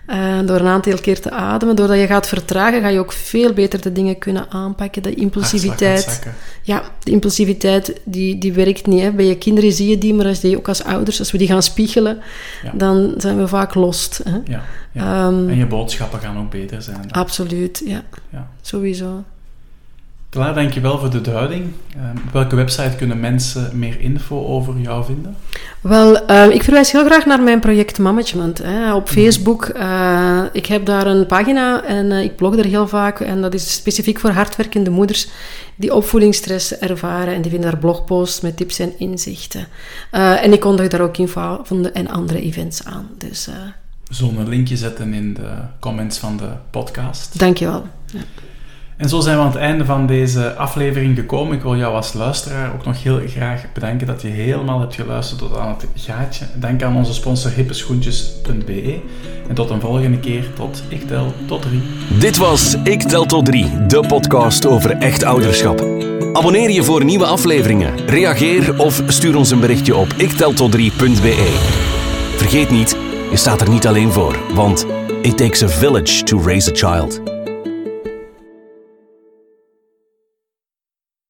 Eh, 0.06 0.40
door 0.46 0.60
een 0.60 0.68
aantal 0.68 0.94
keer 1.02 1.20
te 1.22 1.32
ademen. 1.32 1.76
Doordat 1.76 2.00
je 2.00 2.08
gaat 2.08 2.28
vertragen, 2.28 2.82
ga 2.82 2.88
je 2.88 3.00
ook 3.00 3.12
veel 3.12 3.54
beter 3.54 3.82
de 3.82 3.92
dingen 3.92 4.18
kunnen 4.18 4.46
aanpakken. 4.52 5.04
De 5.04 5.14
impulsiviteit. 5.14 6.22
Ja, 6.62 6.84
de 7.04 7.12
impulsiviteit 7.12 8.00
die, 8.04 8.38
die 8.38 8.54
werkt 8.54 8.88
niet. 8.88 9.02
Hè. 9.02 9.12
Bij 9.12 9.26
je 9.26 9.38
kinderen 9.38 9.72
zie 9.72 9.90
je 9.90 9.98
die, 9.98 10.14
maar 10.14 10.26
als 10.26 10.40
die, 10.40 10.58
ook 10.58 10.68
als 10.68 10.84
ouders, 10.84 11.20
als 11.20 11.32
we 11.32 11.38
die 11.38 11.48
gaan 11.48 11.64
spiegelen, 11.64 12.18
Ja. 12.64 12.72
dan 12.74 13.14
zijn 13.18 13.38
we 13.38 13.48
vaak 13.48 13.74
lost. 13.76 14.22
Hè. 14.24 14.38
Ja. 14.46 14.64
ja. 14.92 15.28
Ehm, 15.28 15.50
en 15.50 15.58
je 15.58 15.66
boodschappen 15.66 16.20
gaan 16.20 16.38
ook 16.38 16.52
beter 16.52 16.82
zijn. 16.82 17.02
dan. 17.02 17.12
absoluut, 17.12 17.82
ja, 17.86 18.02
Ja. 18.30 18.50
sowieso. 18.62 19.24
Klaar, 20.36 20.54
dankjewel 20.54 21.00
voor 21.00 21.10
de 21.10 21.22
duiding. 21.22 21.72
Ehm, 21.96 22.18
op 22.28 22.34
welke 22.34 22.56
website 22.56 22.96
kunnen 22.96 23.20
mensen 23.20 23.80
meer 23.80 24.00
info 24.00 24.46
over 24.46 24.78
jou 24.78 25.06
vinden? 25.06 25.36
Wel, 25.82 26.26
eh, 26.26 26.50
ik 26.50 26.64
verwijs 26.64 26.92
heel 26.92 27.06
graag 27.06 27.26
naar 27.26 27.42
mijn 27.42 27.60
project 27.60 28.00
Management 28.00 28.58
hè, 28.58 28.94
op 28.94 29.08
Facebook. 29.08 29.66
Eh, 29.66 30.42
ik 30.52 30.66
heb 30.66 30.86
daar 30.86 31.08
een 31.08 31.26
pagina 31.26 31.84
en 31.84 32.12
eh, 32.12 32.24
ik 32.24 32.36
blog 32.36 32.58
er 32.58 32.66
heel 32.66 32.88
vaak. 32.88 33.20
En 33.20 33.42
dat 33.42 33.54
is 33.54 33.74
specifiek 33.74 34.20
voor 34.20 34.30
hardwerkende 34.30 34.90
moeders 34.90 35.28
die 35.76 35.94
opvoedingsstress 35.94 36.78
ervaren. 36.78 37.34
En 37.34 37.42
die 37.42 37.52
vinden 37.52 37.72
daar 37.72 37.80
blogposts 37.80 38.42
met 38.42 38.58
tips 38.58 38.80
en 38.80 39.00
inzichten. 39.00 39.68
Eh, 40.12 40.44
en 40.44 40.54
ik 40.54 40.60
kondig 40.60 40.88
daar 40.88 41.02
ook 41.02 41.18
infoavonden 41.18 41.94
en 41.94 42.08
andere 42.08 42.42
events 42.42 42.86
aan. 42.86 43.10
Dus 43.18 43.46
We 44.08 44.14
zullen 44.14 44.38
een 44.38 44.50
linkje 44.50 44.78
zetten 44.78 45.14
in 45.14 45.34
de 45.34 45.50
comments 45.80 46.18
van 46.18 46.38
de 46.38 46.50
podcast. 46.72 47.40
dankjewel. 47.40 47.86
En 48.98 49.10
zo 49.10 49.20
zijn 49.20 49.38
we 49.38 49.42
aan 49.42 49.50
het 49.50 49.58
einde 49.58 49.86
van 49.86 50.08
deze 50.08 50.54
aflevering 50.54 51.16
gekomen. 51.16 51.56
Ik 51.56 51.62
wil 51.62 51.76
jou 51.76 51.96
als 51.96 52.14
luisteraar 52.14 52.74
ook 52.74 52.86
nog 52.86 53.04
heel 53.04 53.22
graag 53.28 53.64
bedanken 53.74 54.08
dat 54.08 54.22
je 54.22 54.28
helemaal 54.28 54.80
hebt 54.80 54.96
geluisterd 54.96 55.40
tot 55.40 55.58
aan 55.58 55.68
het 55.68 55.88
gaatje. 55.96 56.46
Dank 56.56 56.84
aan 56.84 56.96
onze 56.96 57.14
sponsor 57.14 57.52
hippeschoentjes.be. 57.52 59.00
En 59.48 59.56
tot 59.56 59.70
een 59.70 59.82
volgende 59.82 60.20
keer, 60.20 60.54
tot 60.54 60.84
ik 60.88 61.08
tel 61.08 61.34
tot 61.48 61.62
drie. 61.62 61.82
Dit 62.20 62.38
was 62.38 62.76
Ik 62.84 63.02
Tel 63.02 63.26
Tot 63.26 63.46
3, 63.46 63.86
de 63.88 64.04
podcast 64.08 64.66
over 64.66 64.92
echt 64.92 65.24
ouderschap. 65.24 65.80
Abonneer 66.34 66.70
je 66.70 66.84
voor 66.84 67.04
nieuwe 67.04 67.26
afleveringen, 67.26 68.08
reageer 68.08 68.80
of 68.80 69.02
stuur 69.08 69.36
ons 69.36 69.52
een 69.52 69.60
berichtje 69.60 69.96
op 69.96 70.08
ikteltot3.be. 70.14 71.56
Vergeet 72.36 72.70
niet, 72.70 72.98
je 73.32 73.38
staat 73.38 73.62
er 73.62 73.70
niet 73.70 73.88
alleen 73.88 74.12
voor, 74.12 74.40
want 74.54 74.86
it 75.22 75.38
takes 75.38 75.64
a 75.64 75.68
village 75.68 76.24
to 76.24 76.42
raise 76.42 76.72
a 76.72 76.74
child. 76.74 77.35